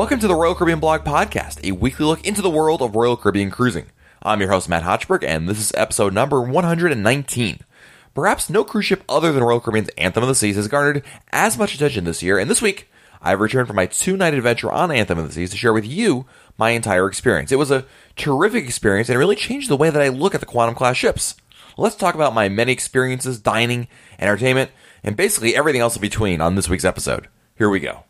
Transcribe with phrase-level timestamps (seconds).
[0.00, 3.18] Welcome to the Royal Caribbean Blog Podcast, a weekly look into the world of Royal
[3.18, 3.84] Caribbean cruising.
[4.22, 7.58] I'm your host, Matt Hochberg, and this is episode number 119.
[8.14, 11.58] Perhaps no cruise ship other than Royal Caribbean's Anthem of the Seas has garnered as
[11.58, 12.90] much attention this year, and this week
[13.20, 15.84] I've returned from my two night adventure on Anthem of the Seas to share with
[15.84, 16.24] you
[16.56, 17.52] my entire experience.
[17.52, 17.84] It was a
[18.16, 20.96] terrific experience and it really changed the way that I look at the Quantum class
[20.96, 21.36] ships.
[21.76, 23.86] Let's talk about my many experiences, dining,
[24.18, 24.70] entertainment,
[25.04, 27.28] and basically everything else in between on this week's episode.
[27.58, 28.04] Here we go.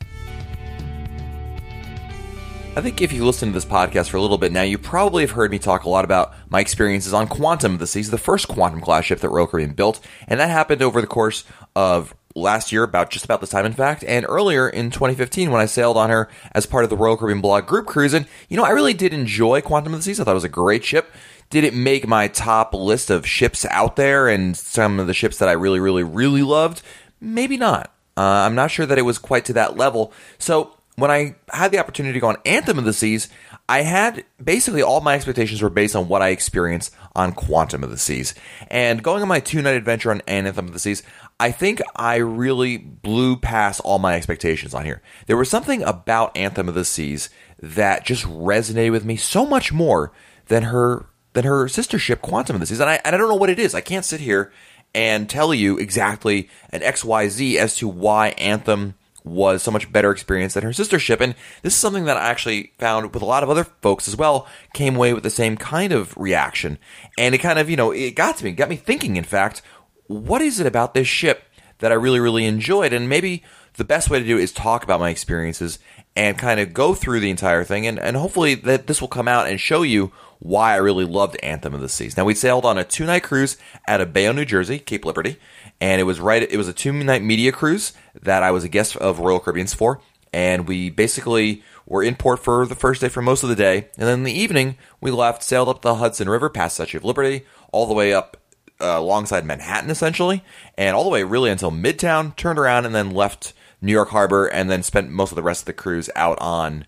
[2.77, 5.25] I think if you listen to this podcast for a little bit now, you probably
[5.25, 8.17] have heard me talk a lot about my experiences on Quantum of the Seas, the
[8.17, 9.99] first Quantum class ship that Royal Caribbean built,
[10.29, 11.43] and that happened over the course
[11.75, 15.61] of last year, about just about this time, in fact, and earlier in 2015 when
[15.61, 18.15] I sailed on her as part of the Royal Caribbean Blog group cruise.
[18.15, 20.21] And, you know, I really did enjoy Quantum of the Seas.
[20.21, 21.13] I thought it was a great ship.
[21.51, 25.39] Did it make my top list of ships out there and some of the ships
[25.39, 26.83] that I really, really, really loved?
[27.21, 27.93] Maybe not.
[28.17, 30.13] Uh, I'm not sure that it was quite to that level.
[30.39, 33.29] So when I had the opportunity to go on Anthem of the Seas,
[33.69, 37.91] I had basically all my expectations were based on what I experienced on Quantum of
[37.91, 38.35] the Seas.
[38.69, 41.03] And going on my two night adventure on Anthem of the Seas,
[41.39, 45.03] I think I really blew past all my expectations on here.
[45.27, 49.73] There was something about Anthem of the Seas that just resonated with me so much
[49.73, 50.13] more
[50.47, 52.81] than her than her sister ship Quantum of the Seas.
[52.81, 53.75] And I, and I don't know what it is.
[53.75, 54.53] I can't sit here
[54.95, 60.55] and tell you exactly an XYZ as to why Anthem was so much better experience
[60.55, 61.21] than her sister ship.
[61.21, 64.17] And this is something that I actually found with a lot of other folks as
[64.17, 66.79] well, came away with the same kind of reaction.
[67.19, 69.63] And it kind of, you know, it got to me, got me thinking, in fact,
[70.07, 71.45] what is it about this ship
[71.79, 72.93] that I really, really enjoyed?
[72.93, 75.79] And maybe the best way to do it is talk about my experiences
[76.17, 77.87] and kind of go through the entire thing.
[77.87, 81.37] And, and hopefully that this will come out and show you why I really loved
[81.43, 82.17] Anthem of the Seas.
[82.17, 83.57] Now, we sailed on a two night cruise
[83.87, 85.39] out of Bayonne, New Jersey, Cape Liberty
[85.81, 86.43] and it was right.
[86.43, 89.75] It was a two night media cruise that I was a guest of Royal Caribbean's
[89.75, 90.01] for,
[90.33, 93.89] and we basically were in port for the first day for most of the day,
[93.99, 97.05] and then in the evening we left, sailed up the Hudson River past Statue of
[97.05, 98.37] Liberty, all the way up
[98.81, 100.45] uh, alongside Manhattan essentially,
[100.77, 103.53] and all the way really until Midtown, turned around and then left
[103.83, 106.87] New York Harbor, and then spent most of the rest of the cruise out on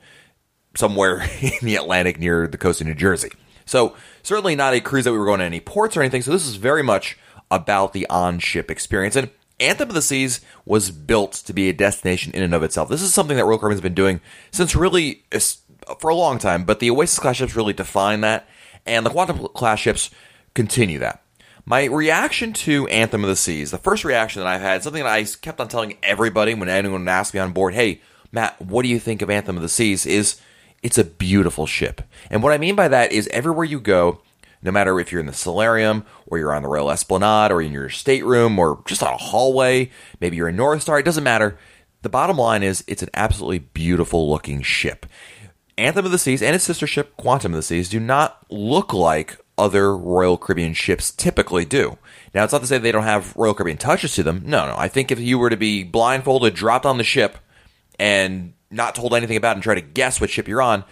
[0.74, 3.30] somewhere in the Atlantic near the coast of New Jersey.
[3.64, 6.22] So certainly not a cruise that we were going to any ports or anything.
[6.22, 7.16] So this is very much
[7.52, 9.14] about the on ship experience.
[9.14, 9.30] And
[9.60, 12.88] Anthem of the Seas was built to be a destination in and of itself.
[12.88, 14.20] This is something that Royal Caribbean has been doing
[14.50, 15.22] since really
[16.00, 18.48] for a long time, but the Oasis class ships really define that,
[18.86, 20.10] and the Quantum class ships
[20.54, 21.22] continue that.
[21.64, 25.12] My reaction to Anthem of the Seas, the first reaction that I've had, something that
[25.12, 28.00] I kept on telling everybody when anyone asked me on board, hey,
[28.32, 30.06] Matt, what do you think of Anthem of the Seas?
[30.06, 30.40] Is
[30.82, 32.02] it's a beautiful ship.
[32.30, 34.20] And what I mean by that is everywhere you go,
[34.62, 37.72] no matter if you're in the solarium or you're on the Royal Esplanade or in
[37.72, 39.90] your stateroom or just on a hallway,
[40.20, 41.58] maybe you're in North Star, it doesn't matter.
[42.02, 45.06] The bottom line is it's an absolutely beautiful looking ship.
[45.78, 48.92] Anthem of the Seas and its sister ship Quantum of the Seas do not look
[48.92, 51.98] like other Royal Caribbean ships typically do.
[52.34, 54.42] Now, it's not to say they don't have Royal Caribbean touches to them.
[54.44, 54.74] No, no.
[54.76, 57.38] I think if you were to be blindfolded, dropped on the ship,
[57.98, 60.84] and not told anything about it and try to guess what ship you're on,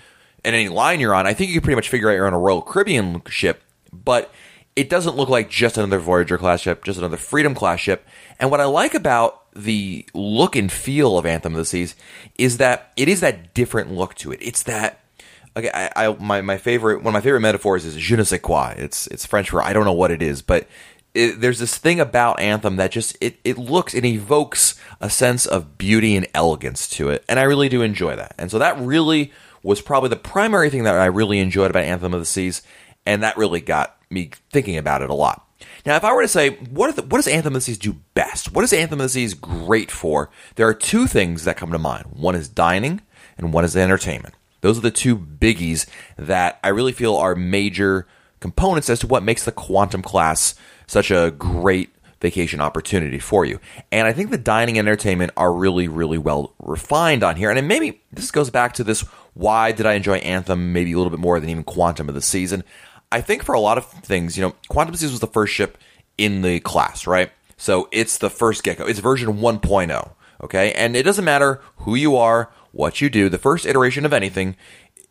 [0.45, 2.35] and any line you're on, I think you can pretty much figure out you're on
[2.35, 3.63] a Royal Caribbean ship,
[3.93, 4.33] but
[4.77, 8.07] it doesn't look like just another Voyager class ship, just another Freedom class ship.
[8.39, 11.97] And what I like about the look and feel of Anthem of the Seas
[12.39, 14.39] is that it is that different look to it.
[14.41, 15.01] It's that
[15.57, 18.41] okay, I, I my, my favorite one of my favorite metaphors is je ne sais
[18.41, 18.75] quoi.
[18.77, 20.67] It's it's French for I don't know what it is, but
[21.13, 25.47] it, there's this thing about Anthem that just it it looks it evokes a sense
[25.47, 28.35] of beauty and elegance to it, and I really do enjoy that.
[28.39, 32.15] And so that really was probably the primary thing that I really enjoyed about Anthem
[32.15, 32.63] of the Seas,
[33.07, 35.47] and that really got me thinking about it a lot.
[35.85, 37.97] Now, if I were to say, what, the, what does Anthem of the Seas do
[38.15, 38.53] best?
[38.53, 40.31] What is Anthem of the Seas great for?
[40.57, 42.07] There are two things that come to mind.
[42.13, 43.03] One is dining,
[43.37, 44.35] and one is entertainment.
[44.63, 45.87] Those are the two biggies
[46.17, 48.07] that I really feel are major
[48.41, 50.55] components as to what makes the quantum class
[50.87, 51.91] such a great
[52.21, 53.61] vacation opportunity for you.
[53.91, 57.51] And I think the dining and entertainment are really, really well refined on here.
[57.51, 61.11] And maybe this goes back to this why did I enjoy Anthem maybe a little
[61.11, 62.65] bit more than even Quantum of the Season?
[63.13, 65.27] I think for a lot of things, you know, Quantum of the Season was the
[65.27, 65.79] first ship
[66.19, 67.31] in the class, right?
[67.57, 68.87] So it's the first gecko.
[68.87, 70.11] It's version 1.0.
[70.43, 70.73] Okay.
[70.73, 74.57] And it doesn't matter who you are, what you do, the first iteration of anything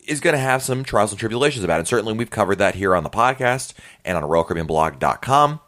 [0.07, 1.79] is going to have some trials and tribulations about it.
[1.79, 3.73] And certainly we've covered that here on the podcast
[4.03, 5.59] and on RoyalCaribbeanBlog.com.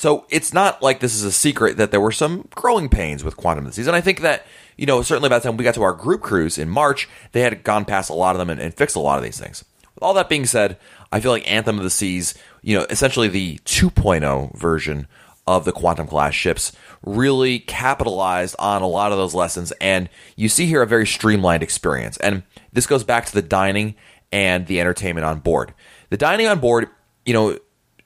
[0.00, 3.36] So it's not like this is a secret that there were some growing pains with
[3.36, 3.94] Quantum of the Season.
[3.94, 4.46] I think that,
[4.78, 7.42] you know, certainly by the time we got to our group cruise in March, they
[7.42, 9.62] had gone past a lot of them and, and fixed a lot of these things.
[9.94, 10.78] With all that being said,
[11.12, 12.32] I feel like Anthem of the Seas,
[12.62, 15.06] you know, essentially the 2.0 version
[15.46, 16.72] of the Quantum class ships
[17.04, 19.70] really capitalized on a lot of those lessons.
[19.82, 22.16] And you see here a very streamlined experience.
[22.16, 22.42] And
[22.72, 23.96] this goes back to the dining
[24.32, 25.74] and the entertainment on board.
[26.08, 26.88] The dining on board,
[27.26, 27.58] you know,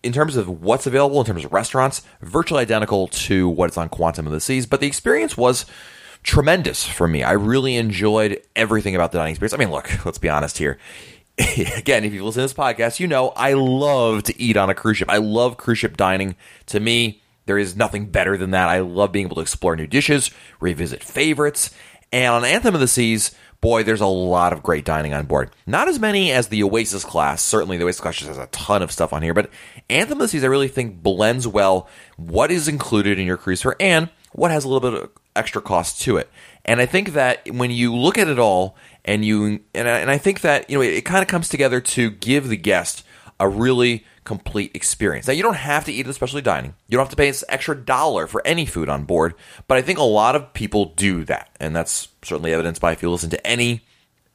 [0.04, 4.26] in terms of what's available in terms of restaurants, virtually identical to what's on Quantum
[4.26, 5.64] of the Seas, but the experience was
[6.22, 7.22] tremendous for me.
[7.22, 9.54] I really enjoyed everything about the dining experience.
[9.54, 10.78] I mean, look, let's be honest here.
[11.76, 14.74] Again, if you listen to this podcast, you know I love to eat on a
[14.74, 15.10] cruise ship.
[15.10, 16.36] I love cruise ship dining.
[16.66, 18.68] To me, there is nothing better than that.
[18.68, 20.30] I love being able to explore new dishes,
[20.60, 21.70] revisit favorites.
[22.12, 23.34] And on Anthem of the Seas,
[23.64, 25.50] boy, there's a lot of great dining on board.
[25.66, 27.42] Not as many as the Oasis class.
[27.42, 29.32] Certainly, the Oasis class just has a ton of stuff on here.
[29.32, 29.48] But
[29.88, 31.88] Anthem of the Seas, I really think blends well
[32.18, 36.02] what is included in your cruise and what has a little bit of extra cost
[36.02, 36.28] to it.
[36.66, 40.10] And I think that when you look at it all, and you and I, and
[40.10, 43.02] I think that you know it, it kind of comes together to give the guest
[43.40, 45.26] a really complete experience.
[45.26, 46.74] Now, you don't have to eat at specialty dining.
[46.88, 49.34] You don't have to pay an extra dollar for any food on board,
[49.68, 51.54] but I think a lot of people do that.
[51.60, 53.82] And that's certainly evidenced by if you listen to any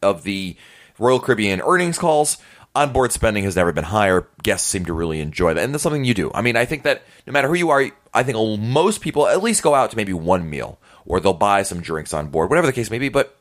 [0.01, 0.55] of the
[0.97, 2.37] Royal Caribbean earnings calls,
[2.75, 4.27] onboard spending has never been higher.
[4.43, 5.63] Guests seem to really enjoy that.
[5.63, 6.31] And that's something you do.
[6.33, 9.43] I mean, I think that no matter who you are, I think most people at
[9.43, 12.67] least go out to maybe one meal or they'll buy some drinks on board, whatever
[12.67, 13.09] the case may be.
[13.09, 13.35] But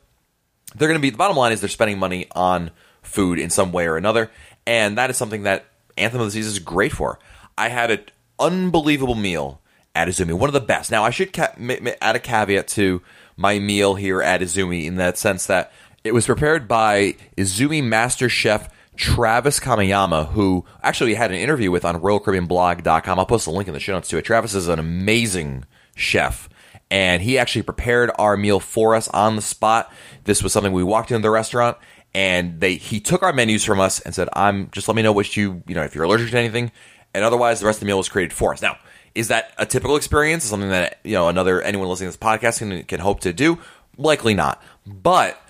[0.75, 3.71] they're going to be, the bottom line is they're spending money on food in some
[3.71, 4.31] way or another.
[4.65, 5.65] And that is something that
[5.99, 7.19] Anthem of the Seas is great for.
[7.57, 8.01] I had an
[8.39, 9.61] unbelievable meal
[9.95, 10.91] at Izumi, one of the best.
[10.91, 11.53] Now, I should ca-
[12.01, 13.01] add a caveat to
[13.35, 15.71] my meal here at Izumi in that sense that
[16.03, 21.85] it was prepared by Izumi Master Chef Travis Kamiyama, who actually had an interview with
[21.85, 23.19] on RoyalCaribbeanBlog.com.
[23.19, 24.23] I'll post a link in the show notes to it.
[24.23, 25.65] Travis is an amazing
[25.95, 26.49] chef,
[26.91, 29.91] and he actually prepared our meal for us on the spot.
[30.25, 31.77] This was something we walked into the restaurant
[32.13, 35.11] and they he took our menus from us and said, "I'm just let me know
[35.11, 36.71] what you you know if you're allergic to anything,
[37.13, 38.77] and otherwise the rest of the meal was created for us." Now,
[39.15, 40.43] is that a typical experience?
[40.43, 43.33] Is Something that you know another anyone listening to this podcast can, can hope to
[43.33, 43.59] do?
[43.97, 45.41] Likely not, but.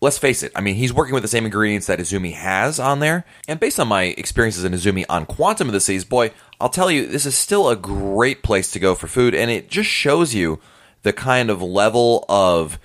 [0.00, 0.50] Let's face it.
[0.56, 3.24] I mean, he's working with the same ingredients that Izumi has on there.
[3.46, 6.90] And based on my experiences in Izumi on Quantum of the Seas, boy, I'll tell
[6.90, 9.32] you, this is still a great place to go for food.
[9.32, 10.58] And it just shows you
[11.02, 12.80] the kind of level of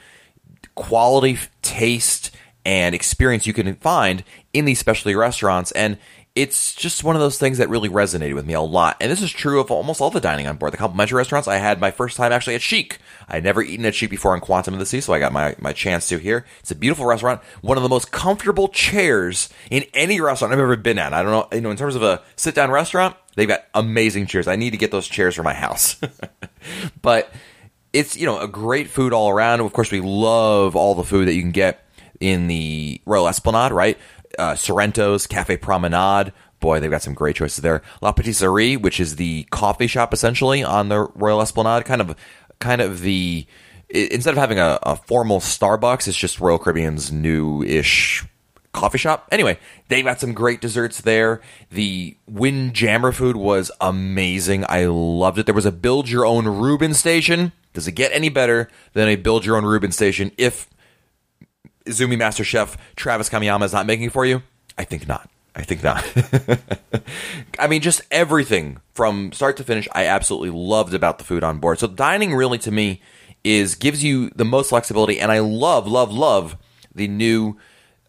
[0.75, 2.26] quality, taste,
[2.67, 5.71] and experience you can find in these specialty restaurants.
[5.71, 5.97] And
[6.35, 8.97] it's just one of those things that really resonated with me a lot.
[8.99, 10.73] And this is true of almost all the dining on board.
[10.73, 12.99] The complimentary restaurants, I had my first time actually at Chic.
[13.29, 15.31] I had never eaten at Chic before in Quantum of the Sea, so I got
[15.31, 16.45] my, my chance to here.
[16.59, 17.41] It's a beautiful restaurant.
[17.61, 21.13] One of the most comfortable chairs in any restaurant I've ever been at.
[21.13, 24.25] I don't know, you know, in terms of a sit down restaurant, they've got amazing
[24.25, 24.45] chairs.
[24.45, 25.95] I need to get those chairs for my house.
[27.01, 27.31] but
[27.93, 29.61] it's, you know, a great food all around.
[29.61, 31.86] Of course, we love all the food that you can get
[32.19, 33.97] in the Royal Esplanade, right?
[34.37, 36.33] Uh, Sorrento's, Cafe Promenade.
[36.59, 37.81] Boy, they've got some great choices there.
[38.01, 42.15] La Patisserie, which is the coffee shop essentially on the Royal Esplanade, kind of,
[42.59, 43.45] kind of the
[43.89, 48.25] instead of having a, a formal Starbucks, it's just Royal Caribbean's new-ish
[48.73, 49.27] coffee shop.
[49.31, 51.41] Anyway, they've got some great desserts there.
[51.71, 54.65] The Windjammer food was amazing.
[54.69, 55.45] I loved it.
[55.45, 57.53] There was a build your own Reuben station.
[57.73, 60.69] Does it get any better than a build your own Reuben station if
[61.87, 64.43] Izumi Master Chef Travis Kamiyama is not making for you?
[64.77, 65.29] I think not.
[65.55, 66.05] I think not.
[67.59, 71.57] I mean, just everything from start to finish, I absolutely loved about the food on
[71.57, 71.79] board.
[71.79, 73.01] So dining really to me
[73.43, 76.57] is gives you the most flexibility, and I love, love, love
[76.93, 77.57] the new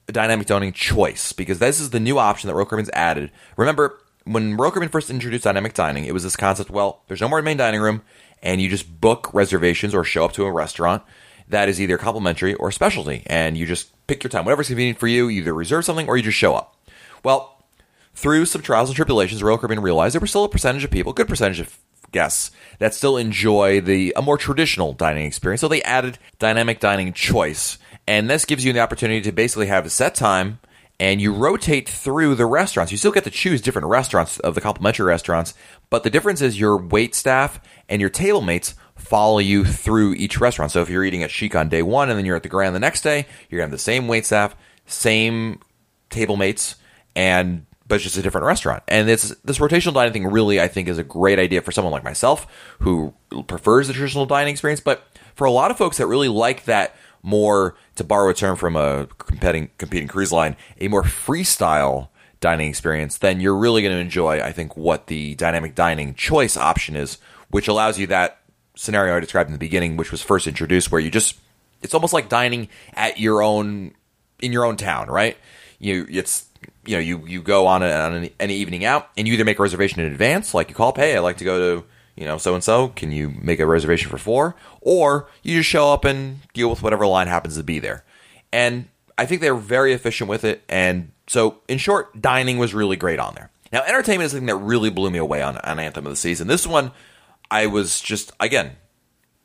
[0.06, 3.30] dynamic dining choice because this is the new option that Caribbean's added.
[3.56, 6.70] Remember, when Caribbean first introduced dynamic dining, it was this concept.
[6.70, 8.02] Well, there's no more main dining room,
[8.42, 11.02] and you just book reservations or show up to a restaurant
[11.48, 15.06] that is either complimentary or specialty, and you just pick your time, whatever's convenient for
[15.06, 15.28] you.
[15.28, 16.76] You either reserve something or you just show up.
[17.24, 17.64] Well,
[18.14, 21.12] through some trials and tribulations, Royal Caribbean realized there was still a percentage of people,
[21.12, 21.78] good percentage of
[22.10, 25.60] guests, that still enjoy the a more traditional dining experience.
[25.60, 29.86] So they added dynamic dining choice, and this gives you the opportunity to basically have
[29.86, 30.58] a set time
[31.00, 32.90] and you rotate through the restaurants.
[32.90, 35.54] You still get to choose different restaurants of the complimentary restaurants,
[35.90, 40.38] but the difference is your wait staff and your table mates follow you through each
[40.38, 40.72] restaurant.
[40.72, 42.74] So if you're eating at Chic on day one and then you're at the Grand
[42.74, 44.54] the next day, you're gonna have the same wait staff,
[44.86, 45.60] same
[46.10, 46.76] table mates,
[47.16, 48.82] and but it's just a different restaurant.
[48.86, 51.92] And it's this rotational dining thing really I think is a great idea for someone
[51.92, 52.46] like myself
[52.80, 53.14] who
[53.46, 56.94] prefers the traditional dining experience, but for a lot of folks that really like that
[57.22, 62.08] more to borrow a term from a competing competing cruise line, a more freestyle
[62.40, 66.56] dining experience, then you're really going to enjoy I think what the dynamic dining choice
[66.56, 67.18] option is,
[67.50, 68.38] which allows you that
[68.78, 71.36] scenario I described in the beginning, which was first introduced, where you just
[71.82, 73.94] it's almost like dining at your own
[74.40, 75.36] in your own town, right?
[75.78, 76.46] You it's
[76.86, 79.44] you know you you go on, a, on an, an evening out and you either
[79.44, 81.86] make a reservation in advance, like you call hey, I'd like to go to
[82.18, 84.56] you know, so and so, can you make a reservation for four?
[84.80, 88.02] Or you just show up and deal with whatever line happens to be there.
[88.52, 90.64] And I think they're very efficient with it.
[90.68, 93.50] And so, in short, dining was really great on there.
[93.70, 96.48] Now, entertainment is something that really blew me away on, on Anthem of the Season.
[96.48, 96.90] This one,
[97.50, 98.76] I was just, again,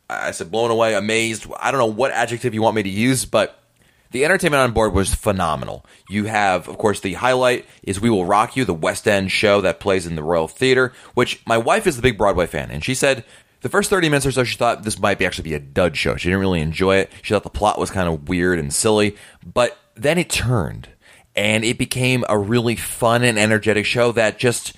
[0.10, 1.48] I said blown away, amazed.
[1.60, 3.60] I don't know what adjective you want me to use, but
[4.12, 5.86] the entertainment on board was phenomenal.
[6.10, 9.62] You have, of course, the highlight is We Will Rock You, the West End show
[9.62, 12.84] that plays in the Royal Theater, which my wife is the big Broadway fan, and
[12.84, 13.26] she said
[13.62, 15.96] the first 30 minutes or so she thought this might be actually be a dud
[15.98, 16.16] show.
[16.18, 17.12] She didn't really enjoy it.
[17.22, 20.90] She thought the plot was kind of weird and silly, but then it turned
[21.36, 24.76] and it became a really fun and energetic show that just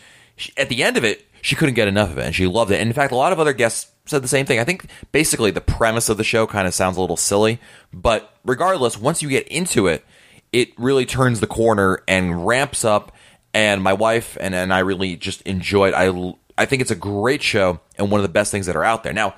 [0.56, 2.80] at the end of it she couldn't get enough of it and she loved it.
[2.80, 4.58] And in fact, a lot of other guests said the same thing.
[4.58, 7.60] I think basically the premise of the show kind of sounds a little silly,
[7.94, 10.04] but regardless, once you get into it,
[10.52, 13.12] it really turns the corner and ramps up.
[13.54, 15.94] And my wife and, and I really just enjoyed.
[15.94, 18.84] I I think it's a great show and one of the best things that are
[18.84, 19.14] out there.
[19.14, 19.36] Now,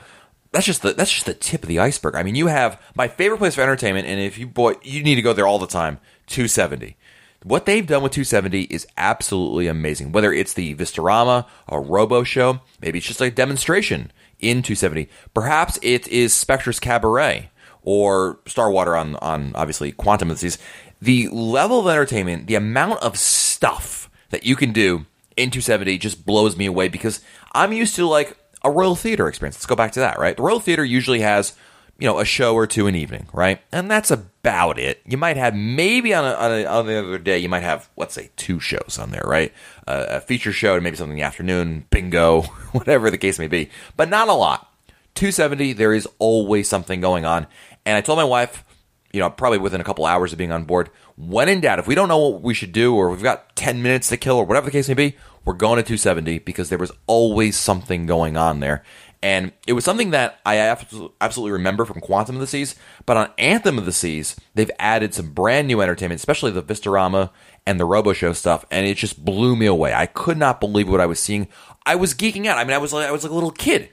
[0.54, 2.16] that's just the that's just the tip of the iceberg.
[2.16, 5.16] I mean, you have my favorite place for entertainment, and if you boy, you need
[5.16, 6.00] to go there all the time.
[6.28, 6.96] 270.
[7.48, 10.12] What they've done with 270 is absolutely amazing.
[10.12, 14.12] Whether it's the Vistarama or Robo show, maybe it's just a demonstration
[14.42, 15.08] in 270.
[15.34, 17.50] Perhaps it is Spectra's Cabaret
[17.84, 20.58] or Starwater on, on obviously Quantum of.
[21.02, 25.06] The level of entertainment, the amount of stuff that you can do
[25.38, 27.22] in 270 just blows me away because
[27.54, 29.56] I'm used to like a Royal Theater experience.
[29.56, 30.36] Let's go back to that, right?
[30.36, 31.54] The Royal Theater usually has
[32.00, 33.60] you know, a show or two an evening, right?
[33.72, 35.02] And that's about it.
[35.06, 37.90] You might have maybe on, a, on, a, on the other day, you might have,
[37.98, 39.52] let's say, two shows on there, right?
[39.88, 43.48] Uh, a feature show and maybe something in the afternoon, bingo, whatever the case may
[43.48, 44.72] be, but not a lot.
[45.16, 47.48] 270, there is always something going on.
[47.86, 48.64] And I told my wife,
[49.12, 51.88] you know, probably within a couple hours of being on board, when in doubt, if
[51.88, 54.46] we don't know what we should do or we've got 10 minutes to kill or
[54.46, 58.38] whatever the case may be, we're going to 270 because there was always something going
[58.38, 58.84] on there.
[59.24, 60.58] And it was something that I
[61.20, 62.76] absolutely remember from Quantum of the Seas.
[63.06, 67.32] But on Anthem of the Seas, they've added some brand new entertainment, especially the Vistarama
[67.66, 69.94] and the Robo Show stuff, and it just blew me away.
[69.94, 71.48] I could not believe what I was seeing.
[71.86, 72.58] I was geeking out.
[72.58, 73.90] I mean, I was like, I was like a little kid.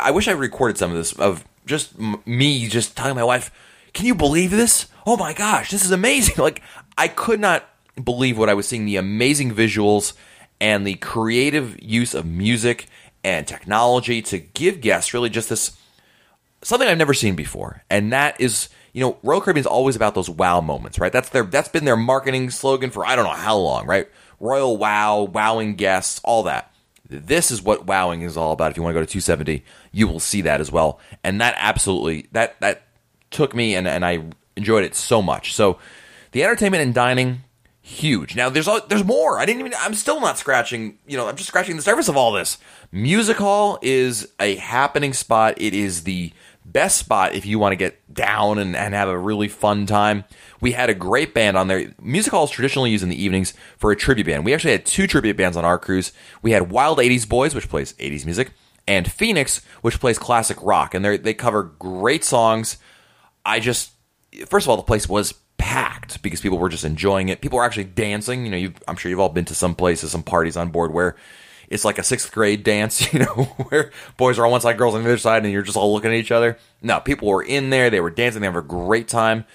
[0.00, 3.50] I wish I recorded some of this of just me just telling my wife,
[3.92, 4.86] "Can you believe this?
[5.04, 6.62] Oh my gosh, this is amazing!" Like
[6.96, 7.68] I could not
[8.02, 8.84] believe what I was seeing.
[8.84, 10.14] The amazing visuals
[10.60, 12.86] and the creative use of music
[13.24, 15.76] and technology to give guests really just this
[16.62, 17.82] something I've never seen before.
[17.90, 21.12] And that is, you know, Royal Caribbean is always about those wow moments, right?
[21.12, 24.08] That's their that's been their marketing slogan for I don't know how long, right?
[24.40, 26.72] Royal wow, wowing guests, all that.
[27.08, 28.70] This is what wowing is all about.
[28.70, 30.98] If you want to go to 270, you will see that as well.
[31.22, 32.82] And that absolutely that that
[33.30, 34.24] took me and and I
[34.56, 35.54] enjoyed it so much.
[35.54, 35.78] So
[36.32, 37.42] the entertainment and dining
[37.82, 38.34] huge.
[38.36, 39.38] Now there's there's more.
[39.38, 39.74] I didn't even.
[39.78, 40.98] I'm still not scratching.
[41.06, 42.56] You know, I'm just scratching the surface of all this.
[42.90, 45.60] Music hall is a happening spot.
[45.60, 46.32] It is the
[46.64, 50.24] best spot if you want to get down and, and have a really fun time.
[50.60, 51.92] We had a great band on there.
[52.00, 54.44] Music hall is traditionally used in the evenings for a tribute band.
[54.44, 56.12] We actually had two tribute bands on our cruise.
[56.40, 58.52] We had Wild 80s Boys, which plays 80s music,
[58.86, 60.94] and Phoenix, which plays classic rock.
[60.94, 62.76] And they cover great songs.
[63.44, 63.90] I just,
[64.46, 65.34] first of all, the place was
[65.72, 67.40] packed because people were just enjoying it.
[67.40, 68.44] People were actually dancing.
[68.44, 71.16] You know, I'm sure you've all been to some places, some parties on board where
[71.70, 74.94] it's like a sixth grade dance, you know, where boys are on one side, girls
[74.94, 76.58] on the other side, and you're just all looking at each other.
[76.82, 77.88] No, people were in there.
[77.88, 78.42] They were dancing.
[78.42, 79.46] They have a great time.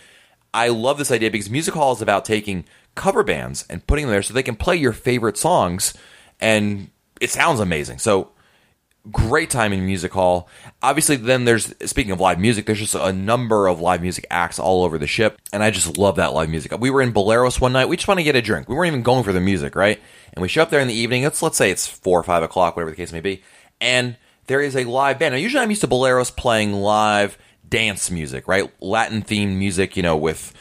[0.53, 4.11] I love this idea because music hall is about taking cover bands and putting them
[4.11, 5.93] there so they can play your favorite songs,
[6.39, 6.89] and
[7.21, 7.99] it sounds amazing.
[7.99, 8.31] So
[9.11, 10.49] great time in music hall.
[10.81, 14.59] Obviously, then there's speaking of live music, there's just a number of live music acts
[14.59, 16.77] all over the ship, and I just love that live music.
[16.77, 17.89] We were in Boleros one night.
[17.89, 18.69] We just want to get a drink.
[18.69, 19.99] We weren't even going for the music, right?
[20.33, 21.23] And we show up there in the evening.
[21.23, 23.43] It's let's say it's four or five o'clock, whatever the case may be,
[23.81, 25.33] and there is a live band.
[25.33, 27.37] Now, usually I'm used to Boleros playing live
[27.67, 28.71] dance music, right?
[28.81, 30.53] Latin themed music, you know, with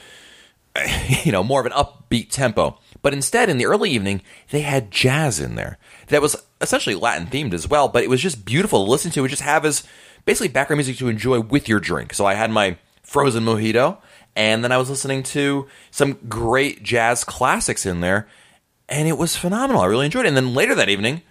[1.25, 2.79] you know more of an upbeat tempo.
[3.07, 4.21] But instead, in the early evening,
[4.51, 8.21] they had jazz in there that was essentially Latin themed as well, but it was
[8.21, 9.85] just beautiful to listen to and just have as
[10.25, 12.13] basically background music to enjoy with your drink.
[12.15, 13.99] So I had my frozen mojito,
[14.35, 18.27] and then I was listening to some great jazz classics in there,
[18.89, 19.83] and it was phenomenal.
[19.83, 20.31] I really enjoyed it.
[20.31, 21.23] And then later that evening,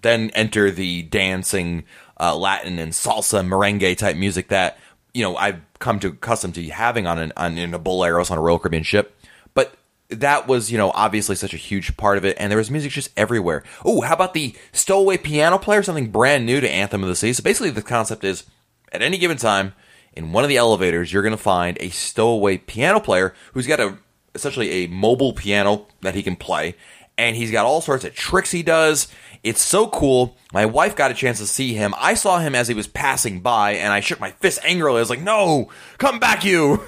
[0.00, 1.84] then enter the dancing
[2.18, 4.76] uh, Latin and salsa merengue type music that
[5.14, 8.38] you know I've come to accustomed to having on an on in a Boleros on
[8.38, 9.16] a Royal Caribbean ship
[10.20, 12.92] that was, you know, obviously such a huge part of it, and there was music
[12.92, 13.62] just everywhere.
[13.84, 15.82] Oh, how about the stowaway piano player?
[15.82, 17.32] Something brand new to Anthem of the Sea.
[17.32, 18.44] So basically, the concept is
[18.92, 19.74] at any given time
[20.12, 23.80] in one of the elevators, you're going to find a stowaway piano player who's got
[23.80, 23.98] a
[24.34, 26.74] essentially a mobile piano that he can play,
[27.18, 29.08] and he's got all sorts of tricks he does.
[29.42, 30.36] It's so cool.
[30.52, 31.94] My wife got a chance to see him.
[31.98, 34.98] I saw him as he was passing by, and I shook my fist angrily.
[34.98, 35.68] I was like, "No,
[35.98, 36.82] come back, you!"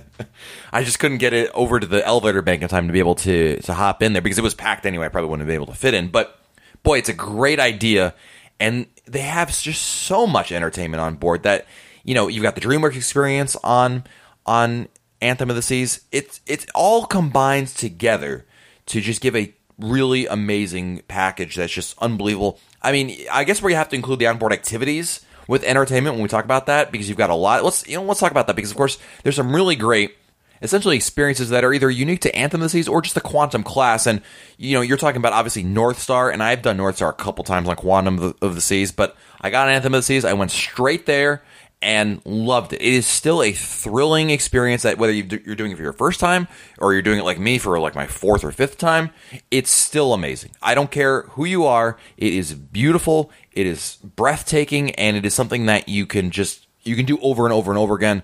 [0.72, 3.14] I just couldn't get it over to the elevator bank in time to be able
[3.16, 5.06] to to hop in there because it was packed anyway.
[5.06, 6.08] I probably wouldn't have been able to fit in.
[6.08, 6.38] But
[6.82, 8.14] boy, it's a great idea,
[8.60, 11.66] and they have just so much entertainment on board that
[12.04, 14.04] you know you've got the DreamWorks experience on
[14.44, 14.88] on
[15.22, 16.02] Anthem of the Seas.
[16.12, 18.44] It's it's all combines together
[18.86, 22.58] to just give a really amazing package that's just unbelievable.
[22.82, 26.28] I mean, I guess we have to include the onboard activities with entertainment when we
[26.28, 27.64] talk about that because you've got a lot.
[27.64, 30.16] Let's you know let's talk about that because of course there's some really great
[30.62, 34.06] essentially experiences that are either unique to Anthem the Seas or just the Quantum class.
[34.06, 34.22] And
[34.56, 37.44] you know, you're talking about obviously North Star, and I've done North Star a couple
[37.44, 40.24] times on Quantum of the, of the Seas, but I got Anthem of the Seas.
[40.24, 41.42] I went straight there
[41.82, 42.80] and loved it.
[42.80, 46.48] It is still a thrilling experience that whether you're doing it for your first time
[46.78, 49.10] or you're doing it like me for like my fourth or fifth time,
[49.50, 50.52] it's still amazing.
[50.62, 51.98] I don't care who you are.
[52.16, 53.30] It is beautiful.
[53.52, 57.44] It is breathtaking, and it is something that you can just you can do over
[57.44, 58.22] and over and over again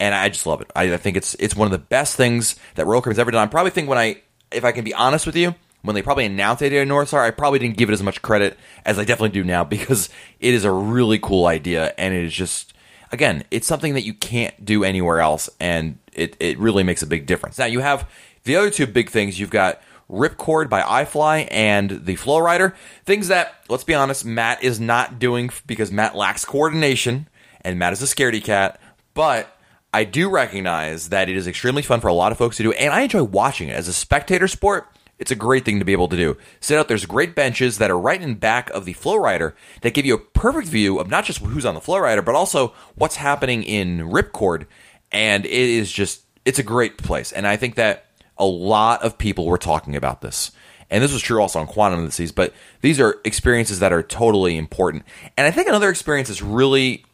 [0.00, 0.70] and I just love it.
[0.74, 3.46] I, I, think it's it's one of the best things that Royal Caribbean's ever done.
[3.46, 6.24] I probably think when I, if I can be honest with you, when they probably
[6.24, 8.98] announced they did a North Star, I probably didn't give it as much credit as
[8.98, 10.08] I definitely do now because
[10.40, 12.73] it is a really cool idea and it is just
[13.14, 17.06] again, it's something that you can't do anywhere else, and it it really makes a
[17.06, 17.58] big difference.
[17.58, 18.08] Now you have
[18.44, 19.40] the other two big things.
[19.40, 19.80] You've got
[20.10, 22.74] Ripcord by iFly and the Flow Rider.
[23.04, 27.28] Things that, let's be honest, Matt is not doing because Matt lacks coordination
[27.62, 28.78] and Matt is a scaredy cat.
[29.14, 29.56] But
[29.92, 32.72] I do recognize that it is extremely fun for a lot of folks to do,
[32.72, 34.88] and I enjoy watching it as a spectator sport.
[35.18, 36.36] It's a great thing to be able to do.
[36.60, 39.94] Sit out, there's great benches that are right in back of the flow rider that
[39.94, 42.74] give you a perfect view of not just who's on the flow rider, but also
[42.96, 44.66] what's happening in Ripcord.
[45.12, 47.30] And it is just, it's a great place.
[47.30, 48.06] And I think that
[48.36, 50.50] a lot of people were talking about this.
[50.90, 53.92] And this was true also on Quantum of the Seas, but these are experiences that
[53.92, 55.04] are totally important.
[55.36, 57.04] And I think another experience is really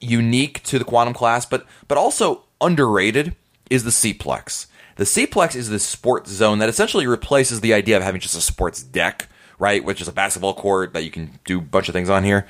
[0.00, 3.36] unique to the quantum class, but but also underrated
[3.70, 4.66] is the Seaplex.
[4.98, 8.40] The Seaplex is this sports zone that essentially replaces the idea of having just a
[8.40, 11.92] sports deck, right, which is a basketball court that you can do a bunch of
[11.92, 12.48] things on here.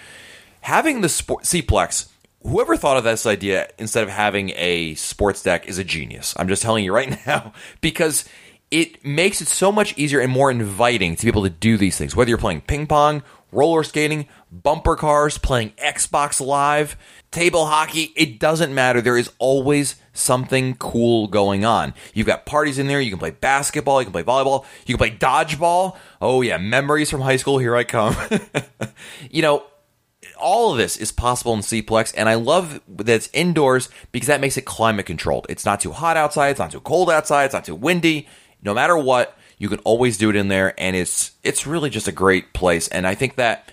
[0.62, 2.08] Having the sport Seaplex,
[2.42, 6.32] whoever thought of this idea instead of having a sports deck is a genius.
[6.38, 8.24] I'm just telling you right now because
[8.70, 11.98] it makes it so much easier and more inviting to be able to do these
[11.98, 12.16] things.
[12.16, 16.96] Whether you're playing ping pong, roller skating, bumper cars, playing Xbox Live,
[17.30, 19.00] table hockey, it doesn't matter.
[19.00, 21.94] There is always something cool going on.
[22.14, 23.00] You've got parties in there.
[23.00, 24.00] You can play basketball.
[24.00, 24.64] You can play volleyball.
[24.86, 25.96] You can play dodgeball.
[26.20, 26.58] Oh, yeah.
[26.58, 27.58] Memories from high school.
[27.58, 28.16] Here I come.
[29.30, 29.64] you know,
[30.38, 34.40] all of this is possible in Seaplex, and I love that it's indoors because that
[34.40, 35.46] makes it climate controlled.
[35.48, 36.50] It's not too hot outside.
[36.50, 37.44] It's not too cold outside.
[37.44, 38.28] It's not too windy.
[38.62, 42.08] No matter what, you can always do it in there, and it's it's really just
[42.08, 42.88] a great place.
[42.88, 43.70] And I think that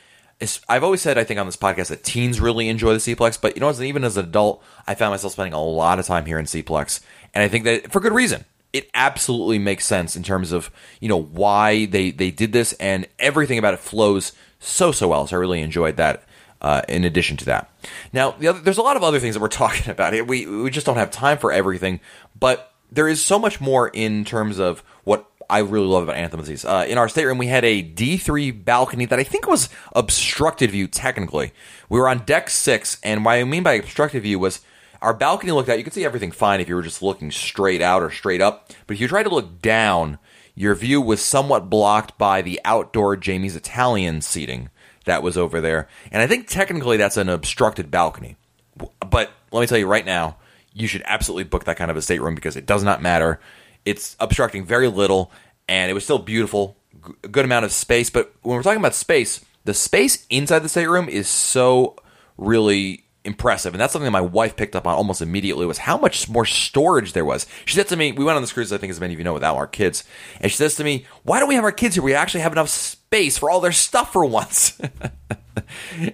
[0.68, 3.56] I've always said I think on this podcast that teens really enjoy the Seaplex, but
[3.56, 6.40] you know, even as an adult, I found myself spending a lot of time here
[6.40, 7.02] in Seaplex,
[7.34, 8.46] and I think that for good reason.
[8.74, 10.70] It absolutely makes sense in terms of
[11.00, 15.28] you know why they they did this, and everything about it flows so so well.
[15.28, 16.24] So I really enjoyed that.
[16.62, 17.70] Uh, in addition to that,
[18.12, 20.14] now the other, there's a lot of other things that we're talking about.
[20.28, 22.00] We we just don't have time for everything,
[22.38, 26.44] but there is so much more in terms of what I really love about Anthem
[26.44, 26.66] Seas.
[26.66, 30.88] Uh, in our stateroom, we had a D3 balcony that I think was obstructed view
[30.88, 31.54] technically.
[31.90, 34.62] We were on deck six, and what I mean by obstructed view was
[35.02, 35.78] our balcony looked out.
[35.78, 38.72] You could see everything fine if you were just looking straight out or straight up.
[38.88, 40.18] But if you tried to look down,
[40.56, 44.70] your view was somewhat blocked by the outdoor Jamie's Italian seating
[45.06, 45.88] that was over there.
[46.12, 48.38] And I think technically that's an obstructed balcony.
[48.76, 50.38] But let me tell you right now,
[50.74, 53.40] you should absolutely book that kind of a stateroom because it does not matter
[53.86, 55.32] it's obstructing very little,
[55.68, 56.78] and it was still beautiful,
[57.24, 58.10] a good amount of space.
[58.10, 61.96] But when we're talking about space, the space inside the stateroom is so
[62.38, 65.98] really impressive and that's something that my wife picked up on almost immediately was how
[65.98, 67.48] much more storage there was.
[67.66, 69.24] She said to me we went on this cruise i think as many of you
[69.24, 70.04] know without our kids
[70.40, 72.04] and she says to me why don't we have our kids here?
[72.04, 74.80] We actually have enough space for all their stuff for once.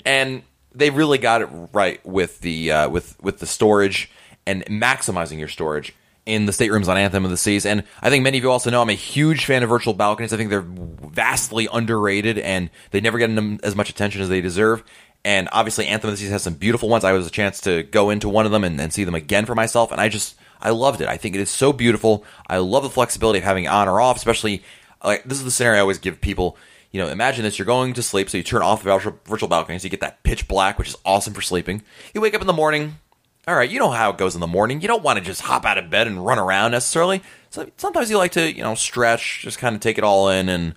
[0.06, 4.10] And they really got it right with the uh, with with the storage
[4.46, 5.94] and maximizing your storage
[6.26, 7.66] in the staterooms on Anthem of the Seas.
[7.66, 10.34] And I think many of you also know I'm a huge fan of virtual balconies.
[10.34, 13.30] I think they're vastly underrated and they never get
[13.64, 14.84] as much attention as they deserve.
[15.24, 17.04] And obviously, Anthem of the Seas has some beautiful ones.
[17.04, 19.46] I was a chance to go into one of them and, and see them again
[19.46, 19.92] for myself.
[19.92, 21.08] And I just, I loved it.
[21.08, 22.24] I think it is so beautiful.
[22.48, 24.64] I love the flexibility of having on or off, especially
[25.04, 26.58] like this is the scenario I always give people.
[26.92, 29.48] You know, imagine this: you're going to sleep, so you turn off the virtual, virtual
[29.48, 31.84] balcony, so you get that pitch black, which is awesome for sleeping.
[32.14, 32.98] You wake up in the morning,
[33.48, 34.82] all right, you know how it goes in the morning.
[34.82, 37.22] You don't want to just hop out of bed and run around necessarily.
[37.50, 40.48] So sometimes you like to, you know, stretch, just kind of take it all in
[40.48, 40.76] and,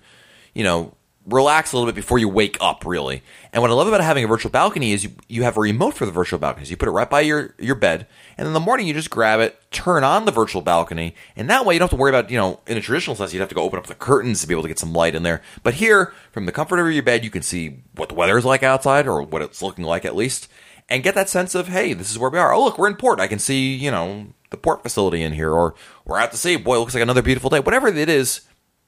[0.53, 0.95] you know,
[1.27, 3.23] relax a little bit before you wake up, really.
[3.51, 5.95] And what I love about having a virtual balcony is you, you have a remote
[5.95, 6.67] for the virtual balcony.
[6.67, 9.39] You put it right by your, your bed, and in the morning you just grab
[9.39, 12.29] it, turn on the virtual balcony, and that way you don't have to worry about,
[12.29, 14.47] you know, in a traditional sense, you'd have to go open up the curtains to
[14.47, 15.41] be able to get some light in there.
[15.63, 18.45] But here, from the comfort of your bed, you can see what the weather is
[18.45, 20.47] like outside, or what it's looking like at least,
[20.89, 22.53] and get that sense of, hey, this is where we are.
[22.53, 23.19] Oh, look, we're in port.
[23.19, 26.57] I can see, you know, the port facility in here, or we're out to sea.
[26.57, 27.59] Boy, looks like another beautiful day.
[27.59, 28.41] Whatever it is,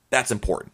[0.09, 0.73] that's important.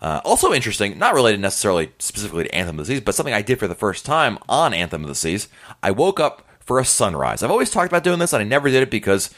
[0.00, 3.42] Uh, also interesting, not related necessarily specifically to Anthem of the Seas, but something I
[3.42, 5.48] did for the first time on Anthem of the Seas.
[5.82, 7.42] I woke up for a sunrise.
[7.42, 9.34] I've always talked about doing this, and I never did it because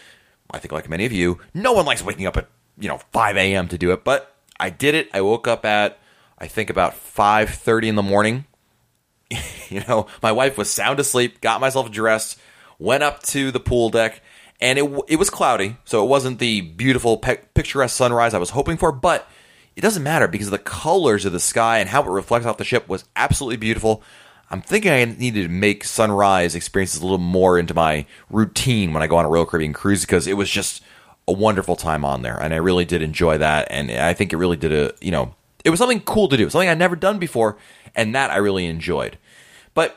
[0.51, 3.37] I think, like many of you, no one likes waking up at you know 5
[3.37, 3.69] a.m.
[3.69, 4.05] to do it.
[4.05, 5.09] But I did it.
[5.15, 5.99] I woke up at
[6.39, 8.45] I think about 5:30 in the morning.
[9.69, 11.41] you know, my wife was sound asleep.
[11.41, 12.39] Got myself dressed,
[12.79, 14.23] went up to the pool deck,
[14.61, 18.51] and it it was cloudy, so it wasn't the beautiful pe- picturesque sunrise I was
[18.51, 19.29] hoping for, but
[19.77, 22.65] it doesn't matter because the colors of the sky and how it reflects off the
[22.65, 24.03] ship was absolutely beautiful.
[24.51, 29.03] I'm thinking I needed to make sunrise experiences a little more into my routine when
[29.03, 30.83] I go on a Royal Caribbean cruise because it was just
[31.29, 33.69] a wonderful time on there, and I really did enjoy that.
[33.71, 36.51] And I think it really did a you know it was something cool to do,
[36.51, 37.57] something I'd never done before,
[37.95, 39.19] and that I really enjoyed.
[39.75, 39.97] But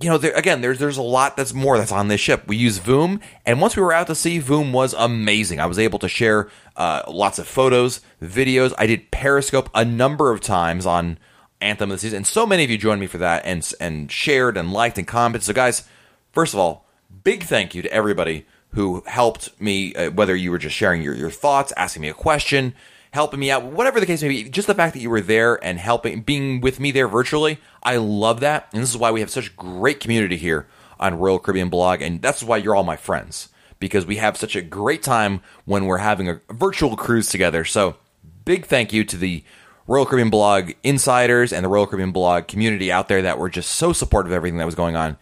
[0.00, 2.46] you know, there, again, there's there's a lot that's more that's on this ship.
[2.46, 5.60] We use Voom, and once we were out to sea, Voom was amazing.
[5.60, 8.72] I was able to share uh, lots of photos, videos.
[8.78, 11.18] I did Periscope a number of times on
[11.60, 14.10] Anthem of the Seas, and so many of you joined me for that and and
[14.10, 15.44] shared and liked and commented.
[15.44, 15.86] So, guys,
[16.32, 16.86] first of all,
[17.22, 21.14] big thank you to everybody who helped me, uh, whether you were just sharing your,
[21.14, 22.74] your thoughts, asking me a question,
[23.12, 25.62] helping me out, whatever the case may be, just the fact that you were there
[25.64, 28.68] and helping, being with me there virtually, I love that.
[28.72, 30.66] And this is why we have such great community here
[30.98, 33.48] on Royal Caribbean Blog, and that's why you're all my friends
[33.80, 37.64] because we have such a great time when we're having a virtual cruise together.
[37.64, 37.96] So,
[38.44, 39.42] big thank you to the
[39.86, 43.72] Royal Caribbean Blog insiders and the Royal Caribbean Blog community out there that were just
[43.72, 45.16] so supportive of everything that was going on.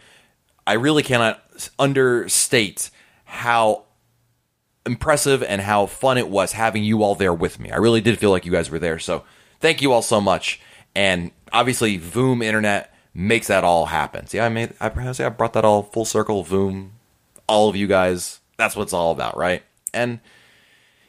[0.67, 1.43] I really cannot
[1.79, 2.91] understate
[3.25, 3.85] how
[4.89, 7.71] impressive and how fun it was having you all there with me.
[7.71, 8.99] I really did feel like you guys were there.
[8.99, 9.25] So
[9.61, 10.61] thank you all so much.
[10.97, 14.27] And obviously, Voom Internet makes that all happen.
[14.27, 16.45] See, I made, I, say I brought that all full circle.
[16.45, 16.91] Voom,
[17.47, 18.41] all of you guys.
[18.57, 19.63] That's what it's all about, right?
[19.95, 20.21] And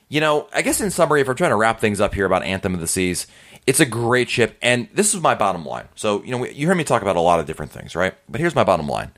[0.09, 2.43] you know, I guess in summary, if we're trying to wrap things up here about
[2.43, 3.27] Anthem of the Seas,
[3.67, 5.87] it's a great ship, and this is my bottom line.
[5.93, 8.15] So, you know, you heard me talk about a lot of different things, right?
[8.27, 9.11] But here's my bottom line: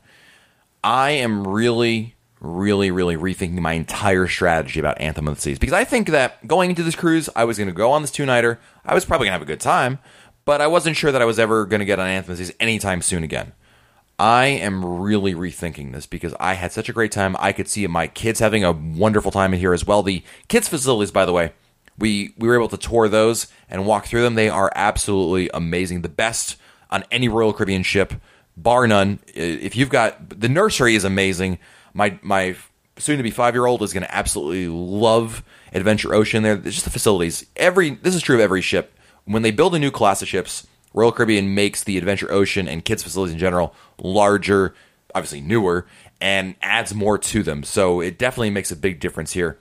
[0.84, 5.72] I am really really, really rethinking my entire strategy about Anthem of the Seas because
[5.72, 8.26] I think that going into this cruise, I was going to go on this two
[8.26, 8.58] nighter.
[8.84, 10.00] I was probably going to have a good time,
[10.44, 12.44] but I wasn't sure that I was ever going to get on Anthem of the
[12.44, 13.52] Seas anytime soon again.
[14.18, 17.36] I am really rethinking this because I had such a great time.
[17.38, 20.02] I could see my kids having a wonderful time in here as well.
[20.02, 21.52] The kids' facilities, by the way,
[21.98, 24.34] we we were able to tour those and walk through them.
[24.34, 26.02] They are absolutely amazing.
[26.02, 26.56] The best
[26.90, 28.14] on any Royal Caribbean ship,
[28.56, 29.18] bar none.
[29.34, 31.58] If you've got the nursery is amazing
[31.94, 32.56] my my
[32.98, 36.42] soon to be five year old is going to absolutely love Adventure Ocean.
[36.42, 37.46] There, it's just the facilities.
[37.56, 38.96] Every this is true of every ship.
[39.24, 42.84] When they build a new class of ships, Royal Caribbean makes the Adventure Ocean and
[42.84, 44.74] kids facilities in general larger,
[45.14, 45.86] obviously newer,
[46.20, 47.62] and adds more to them.
[47.62, 49.58] So it definitely makes a big difference here.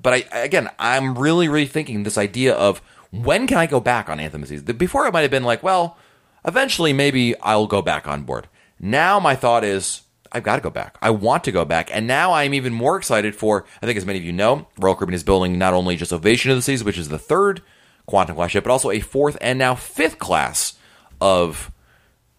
[0.00, 4.08] But I again, I'm really really thinking this idea of when can I go back
[4.08, 4.62] on Anthem Seas?
[4.62, 5.96] Before it might have been like, well,
[6.44, 8.48] eventually maybe I'll go back on board.
[8.78, 10.02] Now my thought is
[10.34, 10.98] I've got to go back.
[11.00, 11.94] I want to go back.
[11.94, 14.96] And now I'm even more excited for, I think as many of you know, Royal
[14.96, 17.62] Caribbean is building not only just Ovation of the Seas, which is the third
[18.06, 20.74] Quantum class ship, but also a fourth and now fifth class
[21.20, 21.70] of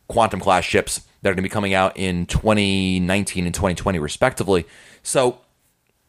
[0.09, 4.65] Quantum class ships that are going to be coming out in 2019 and 2020, respectively.
[5.01, 5.39] So,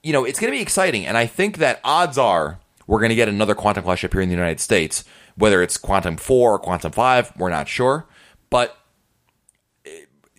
[0.03, 1.07] you know, it's going to be exciting.
[1.07, 4.21] And I think that odds are we're going to get another Quantum class ship here
[4.21, 5.05] in the United States.
[5.37, 8.07] Whether it's Quantum 4 or Quantum 5, we're not sure.
[8.49, 8.77] But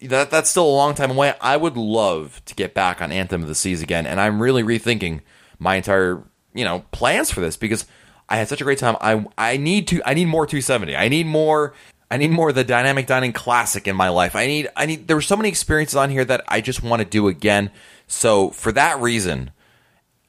[0.02, 1.34] that that's still a long time away.
[1.42, 4.64] I would love to get back on Anthem of the Seas again, and I'm really
[4.64, 5.22] rethinking
[5.60, 7.86] my entire you know plans for this because
[8.30, 8.98] I had such a great time.
[9.02, 10.96] I I need to I need more 270.
[10.96, 11.74] I need more
[12.10, 14.36] I need more of the dynamic dining classic in my life.
[14.36, 17.02] I need I need there were so many experiences on here that I just want
[17.02, 17.72] to do again.
[18.08, 19.52] So for that reason,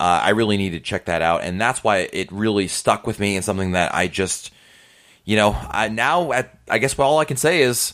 [0.00, 3.20] uh, I really need to check that out, and that's why it really stuck with
[3.20, 4.52] me and something that I just
[5.29, 7.93] you know I now at I guess all I can say is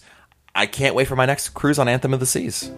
[0.54, 2.70] I can't wait for my next cruise on Anthem of the Seas.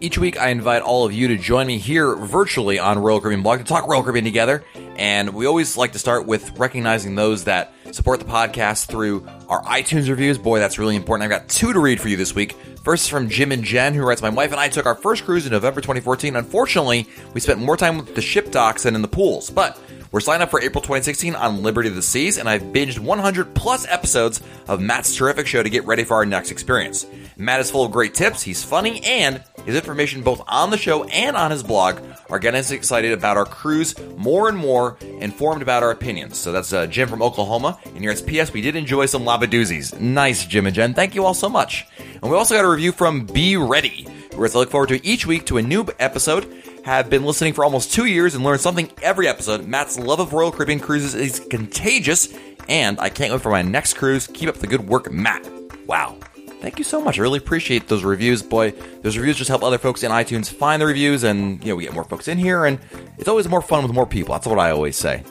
[0.00, 3.44] Each week, I invite all of you to join me here virtually on Royal Caribbean
[3.44, 4.64] Blog to talk Royal Caribbean together.
[4.96, 9.62] And we always like to start with recognizing those that support the podcast through our
[9.62, 10.38] iTunes reviews.
[10.38, 11.22] Boy, that's really important.
[11.22, 12.54] I've got two to read for you this week.
[12.82, 15.24] First is from Jim and Jen, who writes, My wife and I took our first
[15.24, 16.34] cruise in November 2014.
[16.34, 19.78] Unfortunately, we spent more time with the ship docks than in the pools, but
[20.12, 23.54] we're signed up for April 2016 on Liberty of the Seas, and I've binged 100
[23.54, 27.06] plus episodes of Matt's terrific show to get ready for our next experience.
[27.38, 31.04] Matt is full of great tips, he's funny, and his information both on the show
[31.04, 31.98] and on his blog
[32.28, 36.36] are getting us excited about our cruise more and more informed about our opinions.
[36.36, 37.78] So that's uh, Jim from Oklahoma.
[37.86, 38.52] And here at P.S.
[38.52, 39.98] We did enjoy some labadoozies.
[39.98, 40.92] Nice, Jim and Jen.
[40.92, 41.86] Thank you all so much.
[41.98, 45.26] And we also got a review from Be Ready, where I look forward to each
[45.26, 46.62] week to a new episode.
[46.84, 49.64] Have been listening for almost two years and learned something every episode.
[49.66, 52.34] Matt's love of Royal Caribbean cruises is contagious,
[52.68, 54.26] and I can't wait for my next cruise.
[54.26, 55.48] Keep up the good work, Matt.
[55.86, 56.16] Wow.
[56.60, 57.18] Thank you so much.
[57.18, 58.42] I really appreciate those reviews.
[58.42, 61.76] Boy, those reviews just help other folks in iTunes find the reviews, and you know
[61.76, 62.80] we get more folks in here, and
[63.16, 64.34] it's always more fun with more people.
[64.34, 65.22] That's what I always say.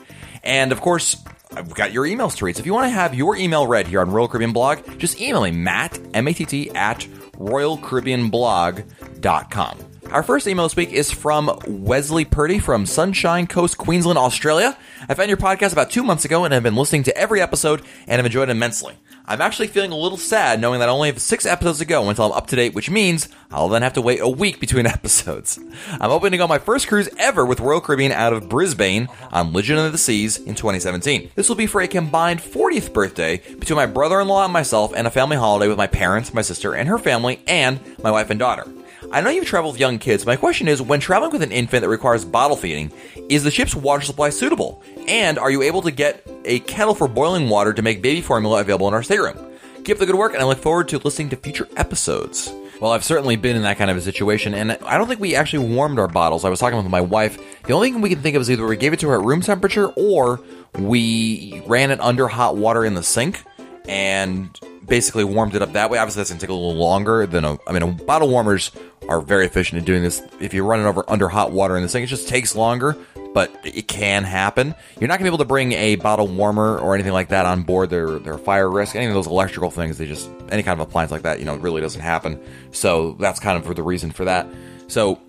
[0.42, 1.22] And of course,
[1.54, 2.38] I've got your emails.
[2.38, 5.20] So if you want to have your email read here on Royal Caribbean Blog, just
[5.20, 7.00] email me, Matt, M-A-T-T, at
[7.36, 9.91] royalcaribbeanblog.com.
[10.12, 14.76] Our first email this week is from Wesley Purdy from Sunshine Coast, Queensland, Australia.
[15.08, 17.80] I found your podcast about two months ago and have been listening to every episode
[18.06, 18.94] and have enjoyed it immensely.
[19.24, 22.10] I'm actually feeling a little sad knowing that I only have six episodes to go
[22.10, 24.84] until I'm up to date, which means I'll then have to wait a week between
[24.86, 25.58] episodes.
[25.92, 29.08] I'm hoping to go on my first cruise ever with Royal Caribbean out of Brisbane
[29.30, 31.30] on Legend of the Seas in 2017.
[31.36, 35.10] This will be for a combined 40th birthday between my brother-in-law and myself and a
[35.10, 38.66] family holiday with my parents, my sister, and her family, and my wife and daughter.
[39.12, 40.24] I know you've traveled with young kids.
[40.24, 42.90] My question is when traveling with an infant that requires bottle feeding,
[43.28, 44.82] is the ship's water supply suitable?
[45.06, 48.62] And are you able to get a kettle for boiling water to make baby formula
[48.62, 49.36] available in our stateroom?
[49.84, 52.50] Keep the good work, and I look forward to listening to future episodes.
[52.80, 55.36] Well, I've certainly been in that kind of a situation, and I don't think we
[55.36, 56.46] actually warmed our bottles.
[56.46, 57.38] I was talking with my wife.
[57.64, 59.26] The only thing we can think of is either we gave it to her at
[59.26, 60.40] room temperature or
[60.78, 63.42] we ran it under hot water in the sink
[63.86, 65.98] and basically warmed it up that way.
[65.98, 67.58] Obviously, that's gonna take a little longer than a.
[67.66, 68.70] I mean, a bottle warmers
[69.08, 70.22] are very efficient at doing this.
[70.40, 72.96] If you run it over under hot water in the sink, it just takes longer,
[73.34, 74.74] but it can happen.
[75.00, 77.62] You're not gonna be able to bring a bottle warmer or anything like that on
[77.62, 77.90] board.
[77.90, 78.94] They're they're fire risk.
[78.96, 81.56] Any of those electrical things, they just any kind of appliance like that, you know,
[81.56, 82.40] really doesn't happen.
[82.72, 84.46] So that's kind of the reason for that.
[84.88, 85.20] So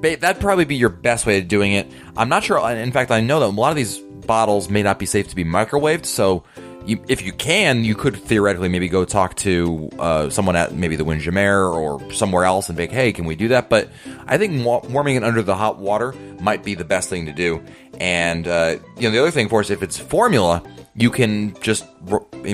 [0.00, 1.90] that'd probably be your best way of doing it.
[2.16, 2.58] I'm not sure.
[2.70, 5.36] In fact, I know that a lot of these bottles may not be safe to
[5.36, 6.06] be microwaved.
[6.06, 6.44] So
[6.86, 10.96] you, if you can, you could theoretically maybe go talk to uh, someone at maybe
[10.96, 13.68] the Windjammer or somewhere else and be like, hey, can we do that?
[13.68, 13.88] But
[14.26, 17.62] I think warming it under the hot water might be the best thing to do.
[18.00, 20.62] And uh, you know, the other thing, of course, if it's formula,
[20.94, 21.84] you can just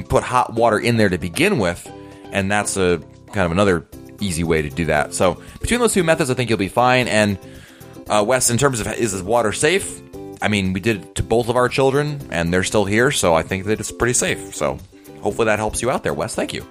[0.08, 1.90] put hot water in there to begin with,
[2.30, 3.86] and that's a kind of another
[4.20, 5.14] easy way to do that.
[5.14, 7.08] So between those two methods, I think you'll be fine.
[7.08, 7.38] And
[8.08, 10.02] uh, Wes, in terms of is this water safe?
[10.40, 13.34] I mean, we did it to both of our children, and they're still here, so
[13.34, 14.54] I think that it's pretty safe.
[14.54, 14.78] So
[15.20, 16.34] hopefully that helps you out there, Wes.
[16.34, 16.66] Thank you.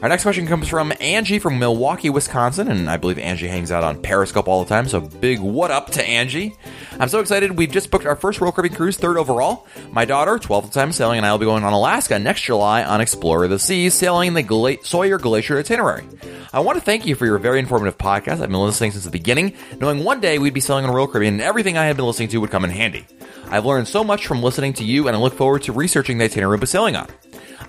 [0.00, 3.82] Our next question comes from Angie from Milwaukee, Wisconsin, and I believe Angie hangs out
[3.82, 6.56] on Periscope all the time, so big what up to Angie.
[7.00, 7.56] I'm so excited.
[7.56, 9.66] We've just booked our first Royal Caribbean cruise, third overall.
[9.92, 13.00] My daughter, 12th time sailing, and I will be going on Alaska next July on
[13.00, 16.04] Explorer of the Seas, sailing the Gla- Sawyer Glacier itinerary.
[16.52, 18.40] I want to thank you for your very informative podcast.
[18.42, 21.34] I've been listening since the beginning, knowing one day we'd be sailing on Royal Caribbean
[21.34, 23.06] and everything I had been listening to would come in handy.
[23.48, 26.24] I've learned so much from listening to you, and I look forward to researching the
[26.24, 27.06] itinerary we'll be sailing on.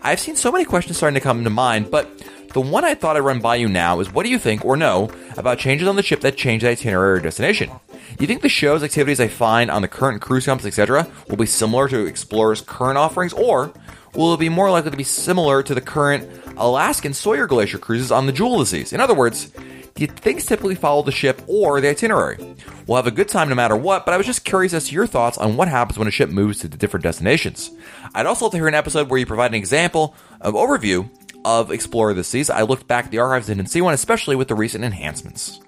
[0.01, 2.09] I've seen so many questions starting to come to mind, but
[2.53, 4.75] the one I thought I'd run by you now is what do you think or
[4.75, 7.69] know about changes on the ship that change the itinerary or destination?
[7.89, 11.37] Do you think the show's activities I find on the current cruise companies, etc., will
[11.37, 13.71] be similar to Explorer's current offerings, or
[14.15, 18.11] will it be more likely to be similar to the current Alaskan Sawyer Glacier cruises
[18.11, 18.93] on the Jewel Seas?
[18.93, 19.51] In other words,
[19.95, 22.55] do things typically follow the ship or the itinerary?
[22.87, 24.95] We'll have a good time no matter what, but I was just curious as to
[24.95, 27.69] your thoughts on what happens when a ship moves to the different destinations.
[28.15, 31.09] I'd also love to hear an episode where you provide an example of overview
[31.49, 32.49] of Explorer the Seas.
[32.49, 35.59] I looked back at the archives and didn't see one, especially with the recent enhancements.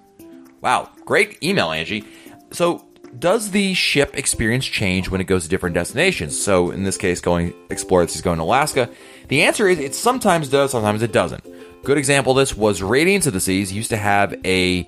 [0.60, 2.04] Wow, great email, Angie.
[2.52, 2.86] So,
[3.18, 6.40] does the ship experience change when it goes to different destinations?
[6.40, 8.88] So, in this case, going Explorer the Seas going to Alaska.
[9.28, 11.44] The answer is it sometimes does, sometimes it doesn't.
[11.82, 14.86] Good example of this was Radiance of the Seas used to have a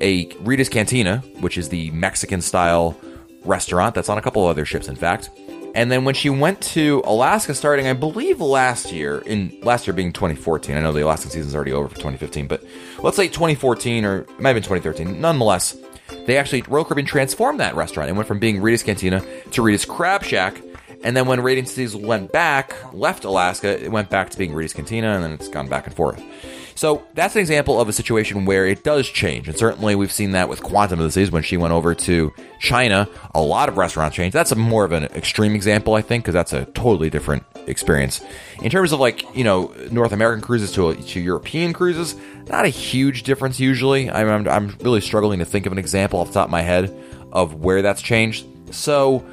[0.00, 2.98] a Rita's Cantina, which is the Mexican style
[3.44, 5.30] restaurant that's on a couple of other ships, in fact.
[5.74, 9.94] And then when she went to Alaska, starting I believe last year, in last year
[9.94, 10.76] being 2014.
[10.76, 12.62] I know the Alaskan season's already over for 2015, but
[13.02, 15.20] let's say 2014 or it might have been 2013.
[15.20, 15.76] Nonetheless,
[16.26, 19.84] they actually Royal Caribbean transformed that restaurant It went from being Rita's Cantina to Rita's
[19.84, 20.60] Crab Shack.
[21.04, 24.72] And then when Radiant Cities went back, left Alaska, it went back to being Rita's
[24.72, 26.22] Cantina, and then it's gone back and forth.
[26.74, 29.48] So that's an example of a situation where it does change.
[29.48, 32.32] And certainly we've seen that with Quantum of the Seas when she went over to
[32.58, 33.08] China.
[33.34, 34.34] A lot of restaurants changed.
[34.34, 38.22] That's a more of an extreme example, I think, because that's a totally different experience.
[38.62, 42.16] In terms of like you know North American cruises to to European cruises,
[42.48, 44.10] not a huge difference usually.
[44.10, 46.62] I'm I'm, I'm really struggling to think of an example off the top of my
[46.62, 46.94] head
[47.32, 48.46] of where that's changed.
[48.72, 49.24] So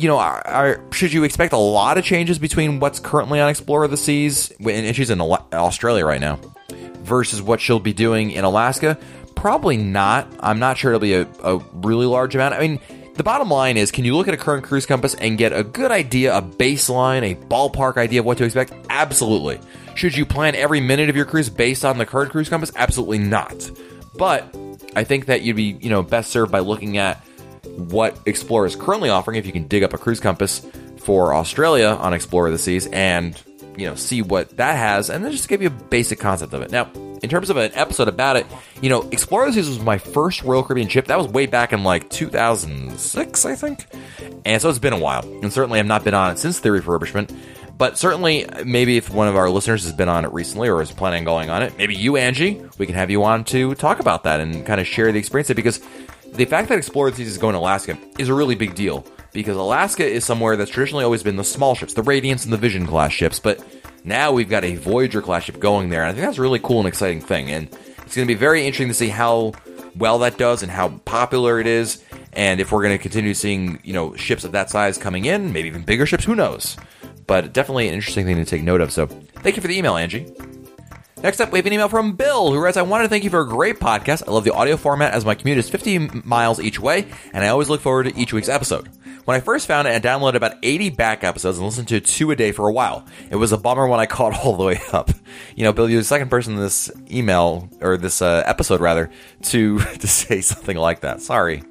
[0.00, 3.50] you know, are, are, should you expect a lot of changes between what's currently on
[3.50, 6.40] Explorer of the Seas, and she's in Australia right now,
[7.02, 8.98] versus what she'll be doing in Alaska?
[9.34, 10.26] Probably not.
[10.40, 12.54] I'm not sure it'll be a, a really large amount.
[12.54, 12.80] I mean,
[13.14, 15.62] the bottom line is can you look at a current cruise compass and get a
[15.62, 18.72] good idea, a baseline, a ballpark idea of what to expect?
[18.88, 19.60] Absolutely.
[19.94, 22.72] Should you plan every minute of your cruise based on the current cruise compass?
[22.74, 23.70] Absolutely not.
[24.16, 24.56] But
[24.96, 27.24] I think that you'd be, you know, best served by looking at
[27.88, 30.66] what Explorer is currently offering if you can dig up a cruise compass
[30.98, 33.40] for Australia on Explorer of the Seas and
[33.76, 36.62] you know see what that has and then just give you a basic concept of
[36.62, 36.70] it.
[36.70, 36.90] Now,
[37.22, 38.46] in terms of an episode about it,
[38.80, 41.06] you know, Explorer of the Seas was my first Royal Caribbean ship.
[41.06, 43.86] That was way back in like 2006, I think.
[44.44, 45.22] And so it's been a while.
[45.42, 47.36] And certainly I've not been on it since the refurbishment.
[47.76, 50.92] But certainly, maybe if one of our listeners has been on it recently or is
[50.92, 54.00] planning on going on it, maybe you, Angie, we can have you on to talk
[54.00, 55.80] about that and kind of share the experience because
[56.32, 59.56] the fact that Explorer Seas is going to Alaska is a really big deal because
[59.56, 62.86] Alaska is somewhere that's traditionally always been the small ships, the Radiance and the Vision
[62.86, 63.64] class ships, but
[64.04, 66.58] now we've got a Voyager class ship going there, and I think that's a really
[66.58, 67.50] cool and exciting thing.
[67.50, 67.68] And
[68.04, 69.52] it's going to be very interesting to see how
[69.96, 73.80] well that does and how popular it is, and if we're going to continue seeing
[73.84, 76.76] you know ships of that size coming in, maybe even bigger ships, who knows?
[77.26, 78.90] But definitely an interesting thing to take note of.
[78.90, 80.32] So thank you for the email, Angie.
[81.22, 83.30] Next up, we have an email from Bill, who writes, I wanted to thank you
[83.30, 84.26] for a great podcast.
[84.26, 87.48] I love the audio format as my commute is 50 miles each way, and I
[87.48, 88.88] always look forward to each week's episode.
[89.26, 92.30] When I first found it, I downloaded about 80 back episodes and listened to two
[92.30, 93.04] a day for a while.
[93.30, 95.10] It was a bummer when I caught all the way up.
[95.54, 99.10] You know, Bill, you're the second person in this email, or this uh, episode rather,
[99.42, 101.20] to, to say something like that.
[101.20, 101.62] Sorry.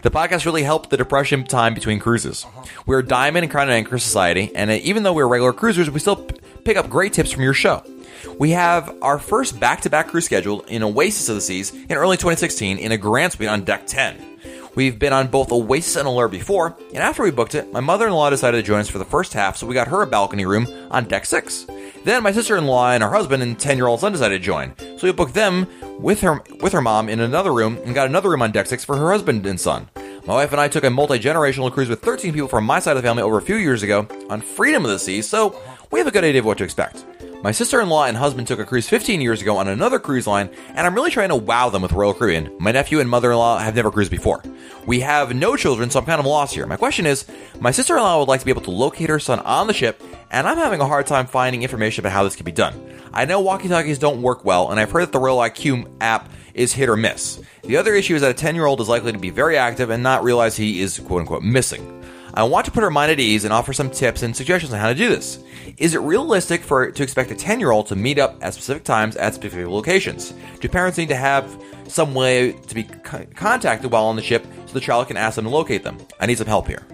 [0.00, 2.46] The podcast really helped the depression time between cruises.
[2.86, 6.36] We're Diamond and Crown Anchor Society, and even though we're regular cruisers, we still p-
[6.64, 7.82] pick up great tips from your show.
[8.38, 11.92] We have our first back to back cruise schedule in Oasis of the Seas in
[11.92, 14.34] early 2016 in a Grand Suite on Deck 10.
[14.74, 18.08] We've been on both Oasis and Allure before, and after we booked it, my mother
[18.08, 20.06] in law decided to join us for the first half, so we got her a
[20.06, 21.66] balcony room on Deck 6.
[22.04, 24.44] Then my sister in law and her husband and 10 year old son decided to
[24.44, 25.68] join, so we booked them
[26.00, 28.84] with her, with her mom in another room and got another room on Deck 6
[28.84, 29.88] for her husband and son.
[30.26, 32.96] My wife and I took a multi generational cruise with 13 people from my side
[32.96, 35.60] of the family over a few years ago on Freedom of the Seas, so
[35.92, 37.04] we have a good idea of what to expect.
[37.44, 40.26] My sister in law and husband took a cruise 15 years ago on another cruise
[40.26, 42.50] line, and I'm really trying to wow them with Royal Caribbean.
[42.58, 44.42] My nephew and mother in law have never cruised before.
[44.86, 46.66] We have no children, so I'm kind of lost here.
[46.66, 47.26] My question is
[47.60, 49.74] my sister in law would like to be able to locate her son on the
[49.74, 52.80] ship, and I'm having a hard time finding information about how this can be done.
[53.12, 56.30] I know walkie talkies don't work well, and I've heard that the Royal IQ app
[56.54, 57.42] is hit or miss.
[57.62, 59.90] The other issue is that a 10 year old is likely to be very active
[59.90, 62.03] and not realize he is quote unquote missing.
[62.36, 64.80] I want to put her mind at ease and offer some tips and suggestions on
[64.80, 65.38] how to do this.
[65.78, 68.82] Is it realistic for to expect a 10 year old to meet up at specific
[68.82, 70.34] times at specific locations?
[70.58, 74.72] Do parents need to have some way to be contacted while on the ship so
[74.72, 75.96] the child can ask them to locate them?
[76.18, 76.84] I need some help here.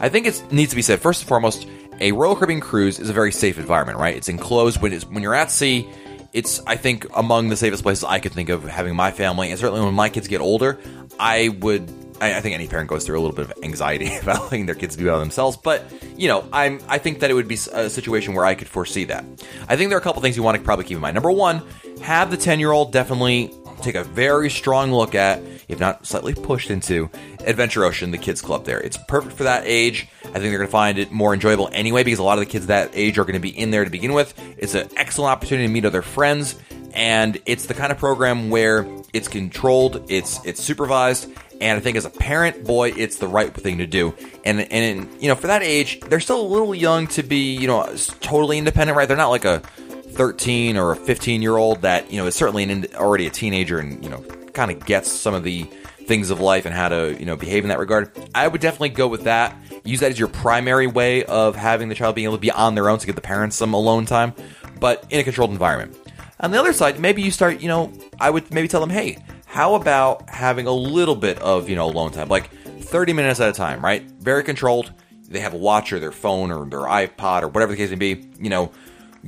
[0.00, 1.68] I think it needs to be said first and foremost,
[2.00, 4.16] a Royal Caribbean cruise is a very safe environment, right?
[4.16, 5.88] It's enclosed when it's when you're at sea.
[6.32, 9.58] It's I think among the safest places I could think of having my family, and
[9.58, 10.78] certainly when my kids get older,
[11.18, 14.44] I would I, I, think any parent goes through a little bit of anxiety about
[14.44, 15.56] letting their kids be by themselves.
[15.56, 15.84] But
[16.16, 19.04] you know, I'm I think that it would be a situation where I could foresee
[19.04, 19.24] that.
[19.68, 21.14] I think there are a couple things you want to probably keep in mind.
[21.14, 21.62] Number one,
[22.02, 23.52] have the ten year old definitely
[23.82, 28.40] take a very strong look at, if not slightly pushed into, Adventure Ocean, the kids
[28.40, 28.80] club there.
[28.80, 30.08] It's perfect for that age.
[30.24, 32.50] I think they're going to find it more enjoyable anyway because a lot of the
[32.50, 34.34] kids that age are going to be in there to begin with.
[34.58, 36.58] It's an excellent opportunity to meet other friends,
[36.92, 41.96] and it's the kind of program where it's controlled, it's it's supervised, and I think
[41.96, 44.14] as a parent, boy, it's the right thing to do.
[44.44, 47.66] And and you know, for that age, they're still a little young to be you
[47.66, 49.06] know totally independent, right?
[49.08, 52.62] They're not like a 13 or a 15 year old that you know is certainly
[52.64, 54.20] an, already a teenager and you know
[54.52, 55.64] kind of gets some of the
[56.06, 58.10] things of life and how to you know behave in that regard.
[58.34, 59.56] I would definitely go with that.
[59.84, 62.74] Use that as your primary way of having the child being able to be on
[62.74, 64.34] their own to give the parents some alone time,
[64.80, 65.96] but in a controlled environment.
[66.40, 69.18] On the other side, maybe you start, you know, I would maybe tell them, hey,
[69.56, 73.48] how about having a little bit of, you know, alone time, like 30 minutes at
[73.48, 74.02] a time, right?
[74.02, 74.92] Very controlled.
[75.30, 77.96] They have a watch or their phone or their iPod or whatever the case may
[77.96, 78.28] be.
[78.38, 78.70] You know,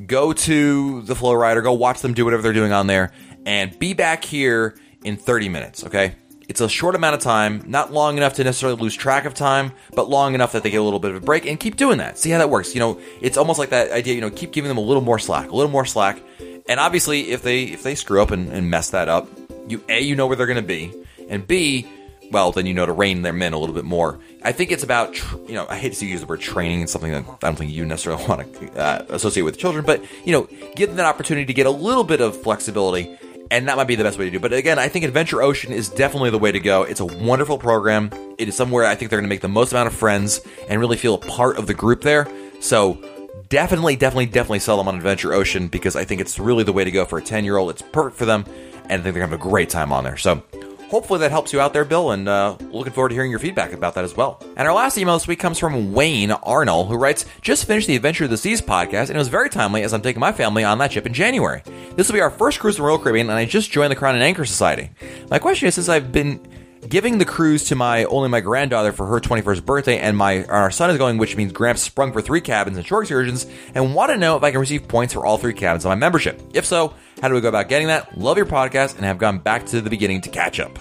[0.06, 3.10] go to the FlowRider, go watch them do whatever they're doing on there,
[3.46, 6.14] and be back here in 30 minutes, okay?
[6.46, 9.72] It's a short amount of time, not long enough to necessarily lose track of time,
[9.94, 11.96] but long enough that they get a little bit of a break and keep doing
[11.98, 12.18] that.
[12.18, 12.74] See how that works.
[12.74, 15.18] You know, it's almost like that idea, you know, keep giving them a little more
[15.18, 16.20] slack, a little more slack.
[16.68, 19.26] And obviously if they if they screw up and, and mess that up,
[19.68, 20.92] you A, you know where they're gonna be,
[21.28, 21.86] and B,
[22.30, 24.18] well, then you know to rein them in a little bit more.
[24.42, 26.80] I think it's about, tr- you know, I hate to use the word training.
[26.80, 30.04] and something that I don't think you necessarily want to uh, associate with children, but,
[30.24, 33.18] you know, give them that opportunity to get a little bit of flexibility,
[33.50, 34.38] and that might be the best way to do.
[34.38, 36.82] But again, I think Adventure Ocean is definitely the way to go.
[36.82, 38.10] It's a wonderful program.
[38.38, 40.80] It is somewhere I think they're going to make the most amount of friends and
[40.80, 42.28] really feel a part of the group there.
[42.60, 43.02] So,
[43.48, 46.84] definitely, definitely, definitely sell them on Adventure Ocean because I think it's really the way
[46.84, 47.70] to go for a 10 year old.
[47.70, 48.44] It's perfect for them,
[48.88, 50.16] and I think they're going to have a great time on there.
[50.16, 50.42] So,
[50.88, 53.72] hopefully that helps you out there, Bill, and uh, looking forward to hearing your feedback
[53.72, 54.42] about that as well.
[54.56, 57.96] And our last email this week comes from Wayne Arnold, who writes, Just finished the
[57.96, 60.64] Adventure of the Seas podcast, and it was very timely as I'm taking my family
[60.64, 61.62] on that ship in January.
[61.94, 64.14] This will be our first cruise in Royal Caribbean, and I just joined the Crown
[64.14, 64.90] and Anchor Society.
[65.30, 66.40] My question is, since I've been
[66.86, 70.70] giving the cruise to my only my granddaughter for her 21st birthday, and my our
[70.70, 74.10] son is going, which means Gramps sprung for three cabins and shore excursions, and want
[74.10, 76.40] to know if I can receive points for all three cabins on my membership.
[76.54, 78.16] If so, how do we go about getting that?
[78.16, 80.78] Love your podcast and have gone back to the beginning to catch up.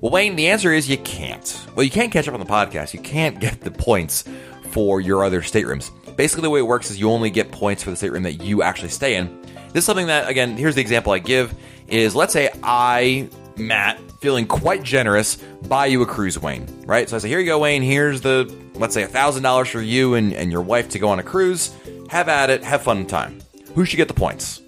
[0.00, 1.66] Well, Wayne, the answer is you can't.
[1.74, 2.92] Well, you can't catch up on the podcast.
[2.92, 4.24] You can't get the points
[4.70, 5.90] for your other staterooms.
[6.16, 8.62] Basically, the way it works is you only get points for the stateroom that you
[8.62, 9.40] actually stay in.
[9.72, 11.54] This is something that, again, here's the example I give:
[11.88, 15.36] is let's say I, Matt, feeling quite generous,
[15.68, 16.66] buy you a cruise, Wayne.
[16.86, 17.08] Right?
[17.08, 17.82] So I say, here you go, Wayne.
[17.82, 21.18] Here's the let's say thousand dollars for you and, and your wife to go on
[21.18, 21.74] a cruise.
[22.08, 22.64] Have at it.
[22.64, 23.40] Have fun time.
[23.74, 24.60] Who should get the points?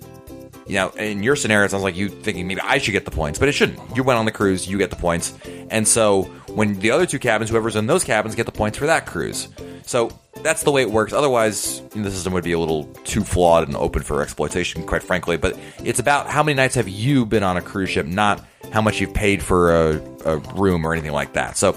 [0.66, 3.10] You know, in your scenario, it sounds like you thinking maybe I should get the
[3.10, 3.96] points, but it shouldn't.
[3.96, 5.34] You went on the cruise, you get the points.
[5.70, 8.86] And so when the other two cabins, whoever's in those cabins, get the points for
[8.86, 9.48] that cruise.
[9.84, 10.10] So
[10.42, 11.12] that's the way it works.
[11.12, 14.84] Otherwise, you know, the system would be a little too flawed and open for exploitation,
[14.84, 15.36] quite frankly.
[15.36, 18.82] But it's about how many nights have you been on a cruise ship, not how
[18.82, 21.56] much you've paid for a, a room or anything like that.
[21.56, 21.72] So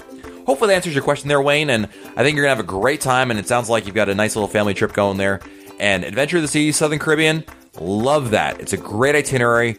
[0.46, 1.70] hopefully that answers your question there, Wayne.
[1.70, 1.86] And
[2.16, 3.30] I think you're going to have a great time.
[3.30, 5.40] And it sounds like you've got a nice little family trip going there.
[5.78, 7.44] And Adventure of the Seas, Southern Caribbean,
[7.80, 8.60] Love that.
[8.60, 9.78] It's a great itinerary.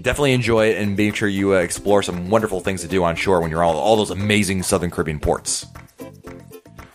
[0.00, 3.16] Definitely enjoy it and make sure you uh, explore some wonderful things to do on
[3.16, 5.66] shore when you're all all those amazing Southern Caribbean ports.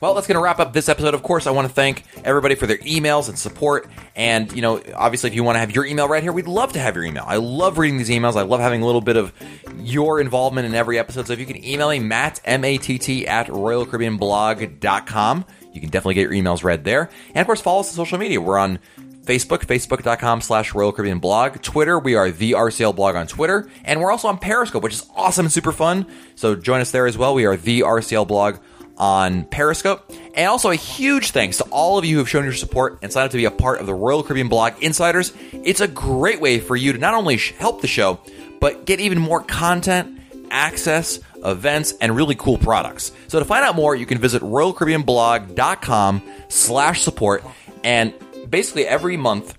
[0.04, 1.14] Well, that's going to wrap up this episode.
[1.14, 3.88] Of course, I want to thank everybody for their emails and support.
[4.18, 6.74] And, you know, obviously, if you want to have your email right here, we'd love
[6.74, 7.24] to have your email.
[7.26, 8.36] I love reading these emails.
[8.36, 9.32] I love having a little bit of
[9.78, 11.28] your involvement in every episode.
[11.28, 15.90] So if you can email me, Matt, M A T T, at RoyalCaribbeanBlog.com, you can
[15.90, 17.10] definitely get your emails read there.
[17.30, 18.42] And, of course, follow us on social media.
[18.42, 18.80] We're on
[19.26, 21.62] Facebook, facebook.com slash Royal Caribbean blog.
[21.62, 23.70] Twitter, we are the RCL blog on Twitter.
[23.84, 26.06] And we're also on Periscope, which is awesome and super fun.
[26.36, 27.34] So join us there as well.
[27.34, 28.58] We are the RCL blog
[28.98, 30.12] on Periscope.
[30.36, 33.12] And also a huge thanks to all of you who have shown your support and
[33.12, 35.34] signed up to be a part of the Royal Caribbean blog insiders.
[35.52, 38.20] It's a great way for you to not only help the show,
[38.60, 40.20] but get even more content,
[40.52, 43.12] access, events, and really cool products.
[43.28, 47.44] So to find out more, you can visit royalcaribbeanblog.com slash support
[47.84, 48.14] and
[48.54, 49.58] basically every month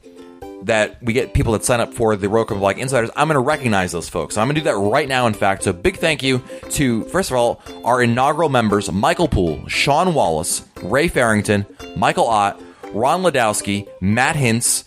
[0.63, 3.41] that we get people that sign up for the Caribbean Blog Insiders, I'm going to
[3.41, 4.37] recognize those folks.
[4.37, 5.65] So I'm going to do that right now, in fact.
[5.65, 6.41] So big thank you
[6.71, 11.67] to, first of all, our inaugural members, Michael Poole, Sean Wallace, Ray Farrington,
[11.97, 14.85] Michael Ott, Ron Ladowski, Matt Hintz,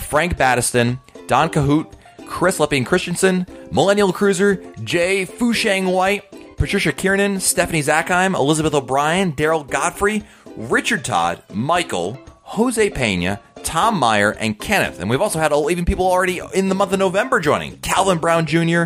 [0.00, 1.92] Frank Battiston, Don Cahoot,
[2.26, 6.24] Chris Lepping Christensen, Millennial Cruiser, Jay Fushang White,
[6.56, 10.24] Patricia Kiernan, Stephanie Zackheim, Elizabeth O'Brien, Daryl Godfrey,
[10.56, 12.18] Richard Todd, Michael,
[12.48, 15.00] Jose Pena, Tom Meyer, and Kenneth.
[15.00, 18.46] And we've also had even people already in the month of November joining Calvin Brown
[18.46, 18.84] Jr.,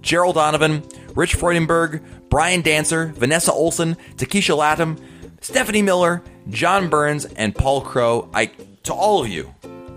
[0.00, 0.84] Gerald Donovan,
[1.16, 4.96] Rich Freudenberg, Brian Dancer, Vanessa Olson, Takesha Latham,
[5.40, 8.30] Stephanie Miller, John Burns, and Paul Crow.
[8.32, 8.46] I
[8.84, 9.52] to all of you,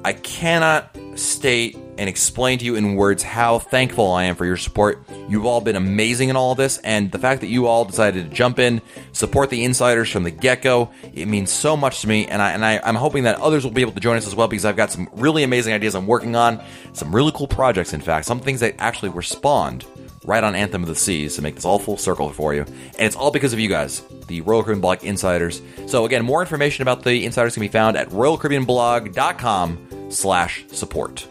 [0.06, 4.56] I cannot state and explain to you in words how thankful I am for your
[4.56, 5.04] support.
[5.28, 8.30] You've all been amazing in all of this, and the fact that you all decided
[8.30, 8.84] to jump in,
[9.14, 12.28] support the insiders from the get go, it means so much to me.
[12.28, 14.36] And I and I, I'm hoping that others will be able to join us as
[14.36, 17.92] well because I've got some really amazing ideas I'm working on, some really cool projects.
[17.92, 19.86] In fact, some things that actually were spawned
[20.26, 22.64] right on Anthem of the Seas to make this all full circle for you.
[22.64, 25.62] And it's all because of you guys, the Royal Caribbean Blog insiders.
[25.88, 31.28] So again, more information about the insiders can be found at royalcaribbeanblog.com slash support.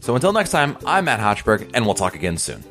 [0.00, 2.62] So until next time, I'm Matt Hochberg, and we'll talk again soon.